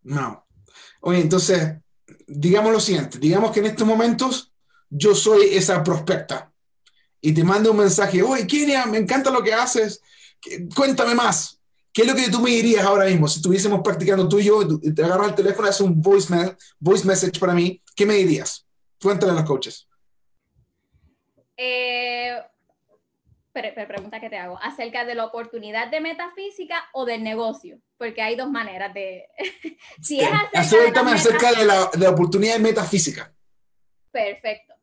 No. 0.04 0.46
Oye, 1.02 1.22
entonces, 1.22 1.76
digamos 2.28 2.72
lo 2.72 2.80
siguiente, 2.80 3.20
digamos 3.20 3.52
que 3.52 3.60
en 3.60 3.68
estos 3.68 3.88
momentos 3.88 4.54
yo 4.90 5.16
soy 5.16 5.50
esa 5.54 5.84
prospecta 5.84 6.52
y 7.22 7.34
te 7.34 7.44
mando 7.44 7.72
un 7.72 7.78
mensaje, 7.78 8.22
oye, 8.22 8.48
Kenia, 8.48 8.86
me 8.86 8.98
encanta 8.98 9.30
lo 9.30 9.44
que 9.44 9.54
haces, 9.54 10.02
cuéntame 10.76 11.16
más. 11.16 11.60
¿Qué 11.92 12.04
es 12.04 12.08
lo 12.08 12.16
que 12.16 12.30
tú 12.30 12.40
me 12.40 12.52
dirías 12.52 12.86
ahora 12.86 13.06
mismo? 13.06 13.28
Si 13.28 13.40
estuviésemos 13.40 13.82
practicando 13.84 14.30
tú 14.30 14.40
y 14.40 14.46
yo, 14.46 14.80
te 14.80 15.04
agarras 15.04 15.30
el 15.30 15.36
teléfono, 15.36 15.68
haces 15.68 15.82
un 15.82 16.00
voice, 16.02 16.34
voice 16.80 17.06
message 17.06 17.40
para 17.40 17.54
mí, 17.54 17.82
¿qué 17.96 18.06
me 18.06 18.14
dirías? 18.14 18.66
Cuéntale 19.02 19.32
a 19.32 19.36
los 19.36 19.44
coaches. 19.44 19.88
Eh, 21.58 22.40
pregunta 23.62 24.20
que 24.20 24.30
te 24.30 24.38
hago, 24.38 24.60
acerca 24.62 25.06
de 25.06 25.16
la 25.16 25.26
oportunidad 25.26 25.90
de 25.90 26.02
metafísica 26.02 26.90
o 26.94 27.06
del 27.06 27.24
negocio, 27.24 27.80
porque 27.98 28.22
hay 28.22 28.36
dos 28.36 28.50
maneras 28.50 28.94
de... 28.94 29.26
si 30.02 30.20
es 30.20 30.30
acerca, 30.54 31.04
de, 31.04 31.12
acerca 31.12 31.52
de, 31.52 31.66
la, 31.66 31.90
de 31.94 32.00
la 32.00 32.10
oportunidad 32.10 32.54
de 32.54 32.60
metafísica. 32.60 33.34
Perfecto. 34.12 34.74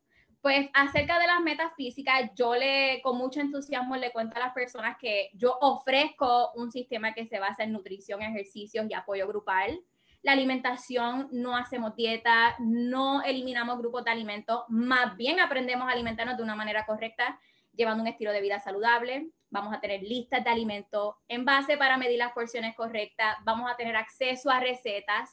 Pues 0.41 0.69
acerca 0.73 1.19
de 1.19 1.27
las 1.27 1.41
metafísicas, 1.41 2.31
yo 2.35 2.55
le, 2.55 3.01
con 3.01 3.17
mucho 3.17 3.41
entusiasmo 3.41 3.97
le 3.97 4.11
cuento 4.11 4.37
a 4.37 4.39
las 4.39 4.53
personas 4.53 4.97
que 4.99 5.29
yo 5.33 5.57
ofrezco 5.61 6.51
un 6.55 6.71
sistema 6.71 7.13
que 7.13 7.27
se 7.27 7.39
basa 7.39 7.63
en 7.63 7.73
nutrición, 7.73 8.21
ejercicios 8.21 8.85
y 8.89 8.93
apoyo 8.93 9.27
grupal 9.27 9.81
la 10.27 10.33
alimentación, 10.33 11.29
no 11.31 11.55
hacemos 11.55 11.95
dieta, 11.95 12.55
no 12.59 13.23
eliminamos 13.23 13.77
grupos 13.77 14.03
de 14.03 14.11
alimentos, 14.11 14.63
más 14.67 15.15
bien 15.15 15.39
aprendemos 15.39 15.87
a 15.87 15.91
alimentarnos 15.91 16.35
de 16.35 16.43
una 16.43 16.55
manera 16.55 16.85
correcta, 16.85 17.39
llevando 17.77 18.01
un 18.01 18.07
estilo 18.07 18.33
de 18.33 18.41
vida 18.41 18.59
saludable. 18.59 19.29
Vamos 19.49 19.73
a 19.73 19.79
tener 19.79 20.01
listas 20.01 20.43
de 20.43 20.49
alimentos 20.49 21.15
en 21.29 21.45
base 21.45 21.77
para 21.77 21.97
medir 21.97 22.17
las 22.17 22.33
porciones 22.33 22.75
correctas, 22.75 23.37
vamos 23.45 23.71
a 23.71 23.77
tener 23.77 23.95
acceso 23.95 24.49
a 24.49 24.59
recetas, 24.59 25.29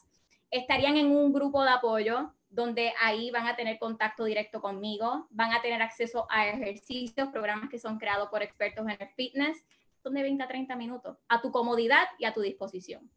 estarían 0.50 0.96
en 0.96 1.10
un 1.10 1.32
grupo 1.32 1.64
de 1.64 1.70
apoyo 1.70 2.32
donde 2.48 2.92
ahí 3.02 3.32
van 3.32 3.48
a 3.48 3.56
tener 3.56 3.80
contacto 3.80 4.24
directo 4.24 4.60
conmigo, 4.60 5.26
van 5.30 5.52
a 5.52 5.60
tener 5.60 5.82
acceso 5.82 6.28
a 6.30 6.46
ejercicios, 6.46 7.30
programas 7.30 7.68
que 7.68 7.80
son 7.80 7.98
creados 7.98 8.28
por 8.28 8.42
expertos 8.42 8.84
en 8.84 8.96
el 9.00 9.08
fitness, 9.16 9.58
son 10.00 10.14
de 10.14 10.22
20 10.22 10.44
a 10.44 10.46
30 10.46 10.76
minutos, 10.76 11.16
a 11.28 11.42
tu 11.42 11.50
comodidad 11.50 12.04
y 12.20 12.26
a 12.26 12.32
tu 12.32 12.40
disposición. 12.40 13.10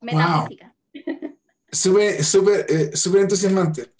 Metafísica. 0.00 0.74
Súper, 1.70 2.22
súper, 2.22 2.66
eh, 2.68 2.94
súper 2.94 3.22
entusiasmante. 3.22 3.94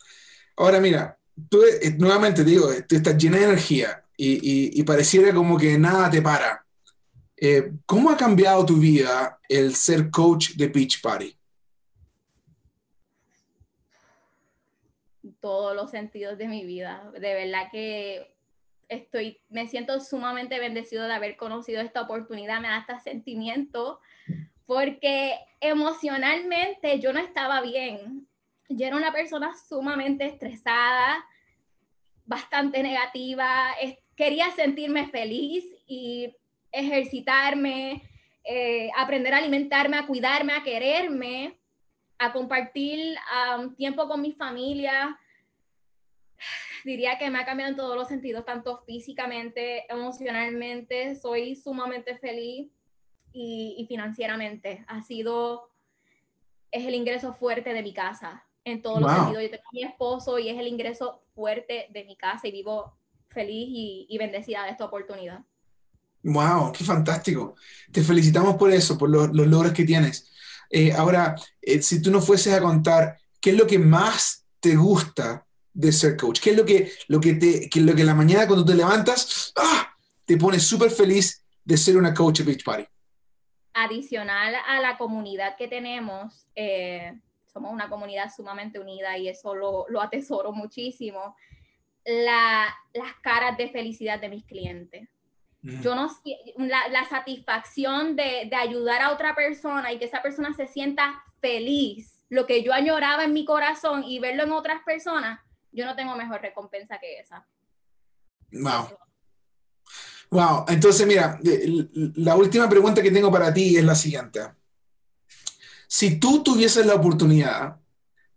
Ahora 0.58 0.78
mira, 0.78 1.18
tú 1.48 1.62
eh, 1.62 1.94
nuevamente 1.96 2.44
digo, 2.44 2.68
tú 2.86 2.96
estás 2.96 3.16
llena 3.16 3.38
de 3.38 3.44
energía 3.44 4.04
y, 4.24 4.82
pareciera 4.84 5.34
como 5.34 5.58
que 5.58 5.76
nada 5.76 6.10
te 6.10 6.22
para. 6.22 6.64
Eh, 7.36 7.72
¿Cómo 7.86 8.10
ha 8.10 8.16
cambiado 8.16 8.64
tu 8.64 8.76
vida 8.76 9.40
el 9.48 9.74
ser 9.74 10.10
coach 10.10 10.50
de 10.50 10.68
Beach 10.68 11.00
Party? 11.02 11.36
Todos 15.40 15.74
los 15.74 15.90
sentidos 15.90 16.38
de 16.38 16.46
mi 16.46 16.64
vida. 16.64 17.10
De 17.14 17.34
verdad 17.34 17.68
que 17.72 18.32
estoy, 18.88 19.40
me 19.48 19.66
siento 19.66 19.98
sumamente 20.00 20.60
bendecido 20.60 21.04
de 21.04 21.14
haber 21.14 21.36
conocido 21.36 21.80
esta 21.80 22.02
oportunidad. 22.02 22.60
Me 22.60 22.68
da 22.68 22.76
hasta 22.76 23.00
sentimiento 23.00 23.98
porque 24.66 25.34
emocionalmente 25.60 27.00
yo 27.00 27.12
no 27.12 27.18
estaba 27.18 27.60
bien. 27.60 28.28
Yo 28.68 28.86
era 28.86 28.96
una 28.96 29.12
persona 29.12 29.52
sumamente 29.68 30.26
estresada, 30.26 31.24
bastante 32.24 32.82
negativa, 32.84 33.72
quería 34.16 34.50
sentirme 34.52 35.08
feliz 35.08 35.64
y 35.86 36.34
ejercitarme, 36.70 38.02
eh, 38.44 38.90
aprender 38.96 39.34
a 39.34 39.38
alimentarme, 39.38 39.96
a 39.96 40.06
cuidarme, 40.06 40.52
a 40.52 40.62
quererme, 40.62 41.58
a 42.18 42.32
compartir 42.32 43.16
um, 43.58 43.74
tiempo 43.74 44.08
con 44.08 44.20
mi 44.20 44.32
familia. 44.32 45.18
Diría 46.84 47.18
que 47.18 47.30
me 47.30 47.38
ha 47.38 47.44
cambiado 47.44 47.70
en 47.70 47.76
todos 47.76 47.96
los 47.96 48.08
sentidos, 48.08 48.44
tanto 48.44 48.82
físicamente, 48.86 49.84
emocionalmente. 49.92 51.14
Soy 51.16 51.54
sumamente 51.54 52.16
feliz 52.18 52.70
y, 53.32 53.84
financieramente. 53.88 54.84
Ha 54.88 55.02
sido, 55.02 55.70
es 56.70 56.84
el 56.84 56.94
ingreso 56.94 57.34
fuerte 57.34 57.72
de 57.72 57.82
mi 57.82 57.92
casa, 57.92 58.44
en 58.64 58.82
todos 58.82 59.00
los 59.00 59.12
sentidos. 59.12 59.42
Yo 59.42 59.50
tengo 59.50 59.62
a 59.64 59.72
mi 59.72 59.82
esposo 59.84 60.38
y 60.38 60.48
es 60.48 60.58
el 60.58 60.66
ingreso 60.66 61.22
fuerte 61.34 61.86
de 61.90 62.04
mi 62.04 62.16
casa 62.16 62.48
y 62.48 62.52
vivo 62.52 62.96
feliz 63.32 63.68
y, 64.08 64.16
bendecida 64.18 64.64
de 64.64 64.70
esta 64.70 64.84
oportunidad. 64.84 65.40
¡Wow! 66.22 66.72
¡Qué 66.72 66.84
fantástico! 66.84 67.56
Te 67.90 68.02
felicitamos 68.02 68.56
por 68.56 68.70
eso, 68.70 68.96
por 68.96 69.10
los 69.10 69.46
logros 69.46 69.72
que 69.72 69.84
tienes. 69.84 70.30
Eh, 70.70 70.92
ahora, 70.92 71.34
eh, 71.60 71.82
si 71.82 72.00
tú 72.00 72.10
no 72.10 72.20
fueses 72.20 72.54
a 72.54 72.60
contar 72.60 73.18
¿qué 73.42 73.50
es 73.50 73.56
lo 73.56 73.66
que 73.66 73.78
más 73.78 74.46
te 74.60 74.76
gusta 74.76 75.44
de 75.74 75.92
ser 75.92 76.16
coach? 76.16 76.40
¿Qué 76.40 76.50
es 76.50 76.56
lo 76.56 76.64
que, 76.64 76.92
lo 77.08 77.20
que, 77.20 77.34
te, 77.34 77.68
que 77.68 77.80
lo 77.80 77.94
que 77.94 78.04
la 78.04 78.14
mañana 78.14 78.46
cuando 78.46 78.64
te 78.64 78.74
levantas, 78.74 79.52
¡ah! 79.56 79.94
te 80.24 80.36
pone 80.38 80.58
súper 80.60 80.90
feliz 80.90 81.44
de 81.64 81.76
ser 81.76 81.96
una 81.96 82.14
coach 82.14 82.38
de 82.38 82.44
Beach 82.44 82.64
Party? 82.64 82.86
Adicional 83.74 84.54
a 84.66 84.80
la 84.80 84.96
comunidad 84.96 85.56
que 85.56 85.66
tenemos, 85.66 86.46
eh, 86.54 87.18
somos 87.52 87.72
una 87.72 87.88
comunidad 87.88 88.30
sumamente 88.34 88.78
unida 88.78 89.18
y 89.18 89.28
eso 89.28 89.54
lo, 89.54 89.86
lo 89.88 90.00
atesoro 90.00 90.52
muchísimo. 90.52 91.34
La, 92.04 92.74
las 92.94 93.14
caras 93.22 93.56
de 93.56 93.68
felicidad 93.68 94.20
de 94.20 94.28
mis 94.28 94.44
clientes. 94.44 95.08
Mm. 95.62 95.80
Yo 95.82 95.94
no 95.94 96.10
la, 96.58 96.88
la 96.88 97.08
satisfacción 97.08 98.16
de, 98.16 98.48
de, 98.50 98.56
ayudar 98.56 99.00
a 99.02 99.12
otra 99.12 99.34
persona 99.34 99.92
y 99.92 99.98
que 99.98 100.06
esa 100.06 100.20
persona 100.20 100.52
se 100.54 100.66
sienta 100.66 101.22
feliz, 101.40 102.24
lo 102.28 102.46
que 102.46 102.62
yo 102.62 102.72
añoraba 102.72 103.24
en 103.24 103.32
mi 103.32 103.44
corazón 103.44 104.02
y 104.04 104.18
verlo 104.18 104.44
en 104.44 104.52
otras 104.52 104.82
personas, 104.84 105.40
yo 105.70 105.86
no 105.86 105.94
tengo 105.94 106.16
mejor 106.16 106.40
recompensa 106.40 106.98
que 106.98 107.18
esa. 107.18 107.46
Wow. 108.52 108.88
Wow, 110.30 110.64
entonces 110.68 111.06
mira, 111.06 111.38
la 112.14 112.36
última 112.36 112.68
pregunta 112.68 113.02
que 113.02 113.10
tengo 113.10 113.30
para 113.30 113.52
ti 113.52 113.76
es 113.76 113.84
la 113.84 113.94
siguiente. 113.94 114.40
Si 115.86 116.18
tú 116.18 116.42
tuvieses 116.42 116.86
la 116.86 116.94
oportunidad 116.94 117.76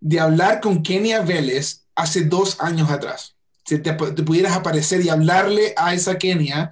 de 0.01 0.19
hablar 0.19 0.59
con 0.59 0.83
Kenia 0.83 1.21
Vélez 1.21 1.87
hace 1.95 2.25
dos 2.25 2.59
años 2.59 2.89
atrás, 2.89 3.34
si 3.65 3.81
te, 3.81 3.93
pudieras 3.93 4.55
aparecer 4.55 5.01
y 5.01 5.09
hablarle 5.09 5.73
a 5.75 5.93
esa 5.93 6.17
Kenia 6.17 6.71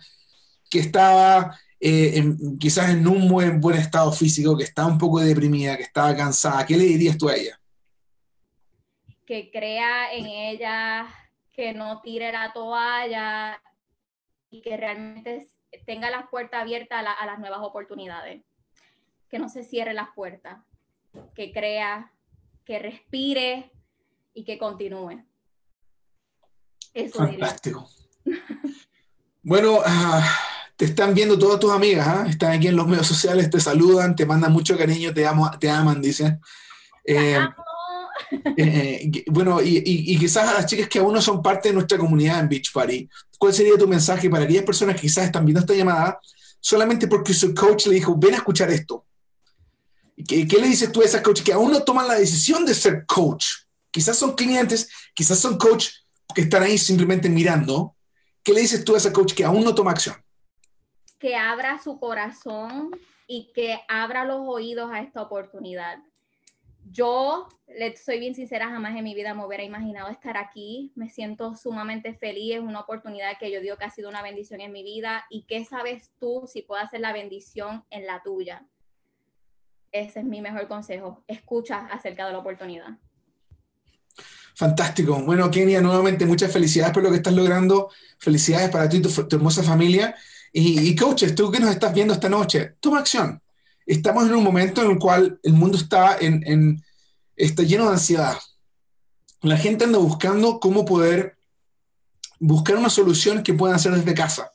que 0.70 0.80
estaba 0.80 1.58
eh, 1.80 2.24
quizás 2.60 2.92
en 2.92 3.08
un 3.08 3.28
buen, 3.28 3.60
buen 3.60 3.78
estado 3.78 4.12
físico, 4.12 4.56
que 4.56 4.64
estaba 4.64 4.88
un 4.88 4.98
poco 4.98 5.20
deprimida, 5.20 5.76
que 5.76 5.84
estaba 5.84 6.16
cansada, 6.16 6.66
¿qué 6.66 6.78
le 6.78 6.86
dirías 6.86 7.18
tú 7.18 7.28
a 7.28 7.36
ella? 7.36 7.60
Que 9.26 9.52
crea 9.52 10.14
en 10.14 10.26
ella, 10.26 11.08
que 11.52 11.74
no 11.74 12.02
tire 12.02 12.32
la 12.32 12.54
toalla 12.54 13.62
y 14.50 14.62
que 14.62 14.78
realmente 14.78 15.48
tenga 15.86 16.10
las 16.10 16.30
puertas 16.30 16.62
abiertas 16.62 17.06
a, 17.06 17.26
las 17.26 17.40
nuevas 17.40 17.60
oportunidades. 17.62 18.44
Que 19.30 19.40
no 19.40 19.50
se 19.50 19.64
cierre 19.64 19.94
las 19.94 20.10
puertas, 20.16 20.64
que 21.34 21.52
crea, 21.52 22.12
que 22.66 22.80
respire 22.80 23.72
y 24.34 24.44
que 24.44 24.58
continúe. 24.58 25.24
Eso 26.94 27.18
Fantástico. 27.18 27.90
bueno, 29.42 29.80
uh, 29.80 30.22
te 30.76 30.86
están 30.86 31.14
viendo 31.14 31.38
todas 31.38 31.60
tus 31.60 31.72
amigas, 31.72 32.08
¿ah? 32.08 32.26
están 32.30 32.52
aquí 32.52 32.68
en 32.68 32.76
los 32.76 32.88
medios 32.88 33.08
sociales, 33.08 33.50
te 33.50 33.60
saludan, 33.60 34.16
te 34.16 34.26
mandan 34.26 34.52
mucho 34.52 34.78
cariño, 34.78 35.14
te, 35.14 35.26
amo, 35.26 35.50
te 35.60 35.70
aman, 35.70 36.02
dicen. 36.02 36.40
Eh, 37.06 37.40
eh, 38.58 39.24
bueno, 39.28 39.60
y, 39.62 40.18
quizás 40.18 40.48
a 40.48 40.54
las 40.54 40.66
chicas 40.66 40.88
que 40.88 41.00
aún 41.00 41.14
no 41.14 41.22
son 41.22 41.42
parte 41.42 41.70
de 41.70 41.76
nuestra 41.76 41.98
comunidad 41.98 42.40
en 42.40 42.50
Beach 42.50 42.72
Party, 42.72 43.10
¿cuál 43.38 43.54
sería 43.54 43.78
tu 43.78 43.88
mensaje 43.88 44.30
para 44.30 44.44
aquellas 44.44 44.64
personas 44.64 44.96
que 44.96 45.02
quizás 45.02 45.26
están 45.26 45.46
viendo 45.46 45.62
esta 45.62 45.74
llamada 45.74 46.20
solamente 46.60 47.08
porque 47.08 47.34
su 47.34 47.54
coach 47.54 47.88
le 47.88 47.96
dijo, 47.96 48.16
ven 48.18 48.36
a 48.36 48.38
escuchar 48.38 48.70
esto? 48.72 49.06
¿Qué, 50.28 50.48
qué 50.48 50.58
le 50.58 50.68
dices 50.68 50.92
tú 50.92 51.02
a 51.02 51.06
esas 51.06 51.22
coaches 51.22 51.44
que 51.44 51.54
aún 51.54 51.72
no 51.72 51.84
toman 51.84 52.08
la 52.08 52.16
decisión 52.16 52.66
de 52.66 52.74
ser 52.74 53.06
coach? 53.06 53.46
Quizás 53.92 54.18
son 54.18 54.34
clientes, 54.34 54.90
quizás 55.14 55.40
son 55.40 55.58
coach 55.58 55.88
que 56.34 56.42
están 56.42 56.64
ahí 56.64 56.78
simplemente 56.78 57.30
mirando. 57.30 57.96
¿Qué 58.44 58.54
le 58.54 58.62
dices 58.62 58.84
tú 58.84 58.96
a 58.96 58.98
esa 58.98 59.14
coach 59.14 59.34
que 59.34 59.44
aún 59.44 59.64
no 59.64 59.74
toma 59.74 59.92
acción? 59.92 60.16
Que 61.20 61.36
abra 61.36 61.82
su 61.82 62.00
corazón 62.00 62.92
y 63.28 63.52
que 63.54 63.80
abra 63.88 64.26
los 64.26 64.42
oídos 64.42 64.92
a 64.92 65.00
esta 65.00 65.22
oportunidad 65.22 66.00
yo, 66.92 67.48
le 67.68 67.96
soy 67.96 68.20
bien 68.20 68.36
sincera, 68.36 68.70
jamás 68.70 68.96
en 68.96 69.04
mi 69.04 69.16
vida 69.16 69.34
me 69.34 69.46
hubiera 69.46 69.64
imaginado 69.64 70.10
estar 70.10 70.38
aquí. 70.38 70.92
Me 70.96 71.10
siento 71.10 71.56
sumamente 71.56 72.14
feliz, 72.14 72.56
es 72.56 72.62
una 72.62 72.82
oportunidad 72.82 73.38
que 73.40 73.52
yo 73.52 73.62
digo 73.62 73.78
que 73.78 73.86
ha 73.86 73.90
sido 73.90 74.10
una 74.10 74.22
bendición 74.22 74.62
en 74.62 74.72
mi 74.72 74.84
vida. 74.84 75.26
¿Y 75.30 75.44
qué 75.44 75.64
sabes 75.66 76.12
tú 76.20 76.44
si 76.48 76.62
puedo 76.62 76.82
hacer 76.82 77.00
la 77.00 77.14
bendición 77.14 77.86
en 77.90 78.06
la 78.06 78.22
tuya? 78.22 78.66
Ese 79.92 80.20
es 80.20 80.26
mi 80.26 80.42
mejor 80.42 80.68
consejo. 80.68 81.24
Escucha 81.28 81.88
acerca 81.88 82.26
de 82.26 82.34
la 82.34 82.40
oportunidad. 82.40 82.98
Fantástico. 84.56 85.22
Bueno, 85.24 85.50
Kenia, 85.50 85.82
nuevamente 85.82 86.26
muchas 86.26 86.52
felicidades 86.52 86.94
por 86.94 87.04
lo 87.04 87.10
que 87.10 87.18
estás 87.18 87.34
logrando. 87.34 87.90
Felicidades 88.20 88.70
para 88.70 88.88
ti 88.88 88.98
y 88.98 89.02
tu, 89.02 89.36
hermosa 89.36 89.64
familia. 89.64 90.16
Y, 90.52 90.88
y 90.88 90.96
coaches, 90.96 91.34
tú 91.34 91.52
que 91.52 91.60
nos 91.60 91.72
estás 91.72 91.94
viendo 91.94 92.14
esta 92.14 92.30
noche, 92.30 92.76
toma 92.80 93.00
acción 93.00 93.42
estamos 93.86 94.26
en 94.26 94.36
un 94.36 94.44
momento 94.44 94.84
en 94.84 94.92
el 94.92 95.00
cual 95.00 95.40
el 95.44 95.54
mundo 95.54 95.78
está, 95.78 96.18
en, 96.20 96.84
está 97.36 97.64
lleno 97.64 97.86
de 97.86 97.94
ansiedad. 97.94 98.38
La 99.42 99.58
gente 99.58 99.86
anda 99.86 99.98
buscando 99.98 100.60
cómo 100.60 100.86
poder 100.86 101.38
buscar 102.40 102.78
una 102.78 102.90
solución 102.90 103.44
que 103.44 103.54
puedan 103.54 103.76
hacer 103.76 103.94
desde 103.94 104.14
casa. 104.14 104.52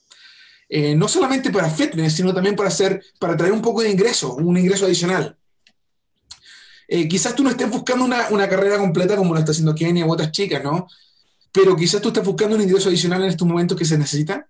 Eh, 0.69 0.95
no 0.95 1.09
solamente 1.09 1.51
para 1.51 1.71
fitness, 1.71 2.15
sino 2.15 2.35
también 2.35 2.55
para, 2.55 2.69
hacer, 2.69 3.03
para 3.19 3.37
traer 3.37 3.53
un 3.53 3.63
poco 3.63 3.83
de 3.83 3.91
ingreso, 3.91 4.35
un 4.35 4.57
ingreso 4.57 4.85
adicional. 4.85 5.38
Eh, 6.89 7.07
quizás 7.07 7.35
tú 7.35 7.45
no 7.45 7.51
estés 7.51 7.71
buscando 7.71 8.05
una, 8.05 8.29
una, 8.31 8.49
carrera 8.49 8.79
completa 8.79 9.15
como 9.15 9.35
lo 9.35 9.41
está 9.41 9.53
haciendo 9.53 9.75
Kenia 9.75 10.07
u 10.07 10.13
otras 10.13 10.33
chicas, 10.33 10.65
¿no? 10.65 10.89
Pero 11.53 11.77
quizás 11.77 12.01
tú 12.01 12.09
estés 12.09 12.25
buscando 12.25 12.57
un 12.57 12.63
ingreso 12.63 12.89
adicional 12.89 13.23
en 13.23 13.29
estos 13.29 13.47
momentos 13.47 13.79
que 13.79 13.85
se 13.85 13.99
necesita 13.99 14.49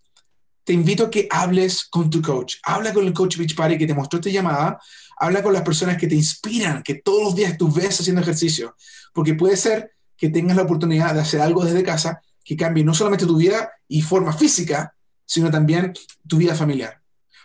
te 0.69 0.75
invito 0.75 1.05
a 1.05 1.11
que 1.11 1.27
hables 1.31 1.85
con 1.85 2.11
tu 2.11 2.21
coach. 2.21 2.57
Habla 2.63 2.93
con 2.93 3.07
el 3.07 3.15
coach 3.15 3.39
Beach 3.39 3.57
Party 3.57 3.79
que 3.79 3.87
te 3.87 3.95
mostró 3.95 4.19
esta 4.19 4.29
llamada. 4.29 4.79
Habla 5.17 5.43
con 5.43 5.55
las 5.55 5.63
personas 5.63 5.97
que 5.97 6.07
te 6.07 6.15
inspiran, 6.15 6.83
que 6.83 6.97
todos 6.97 7.23
los 7.23 7.35
días 7.35 7.57
tú 7.57 7.73
ves 7.73 7.99
haciendo 7.99 8.21
ejercicio. 8.21 8.77
Porque 9.15 9.33
puede 9.33 9.57
ser 9.57 9.93
que 10.15 10.29
tengas 10.29 10.59
la 10.59 10.65
oportunidad 10.65 11.15
de 11.15 11.23
hacer 11.23 11.41
algo 11.41 11.65
desde 11.65 11.83
casa 11.83 12.21
que 12.45 12.55
cambie 12.55 12.85
no 12.85 12.93
solamente 12.93 13.25
tu 13.25 13.39
vida 13.39 13.73
y 13.89 14.03
forma 14.03 14.31
física, 14.35 14.95
sino 15.25 15.51
también 15.51 15.95
tu 16.27 16.37
vida 16.37 16.55
familiar. 16.55 17.01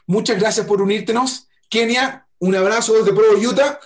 Muchas 0.06 0.38
gracias 0.38 0.65
por 0.65 0.82
unírtenos. 0.82 1.47
Kenia, 1.69 2.27
un 2.39 2.56
abrazo 2.58 2.91
desde 2.91 3.13
Provo, 3.13 3.39
Utah 3.39 3.79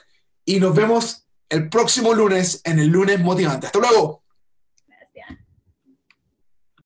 y 0.47 0.59
nos 0.59 0.73
vemos 0.73 1.27
el 1.49 1.69
próximo 1.69 2.13
lunes 2.13 2.61
en 2.63 2.79
el 2.79 2.87
lunes 2.87 3.19
motivante. 3.19 3.67
Hasta 3.67 3.79
luego. 3.79 4.23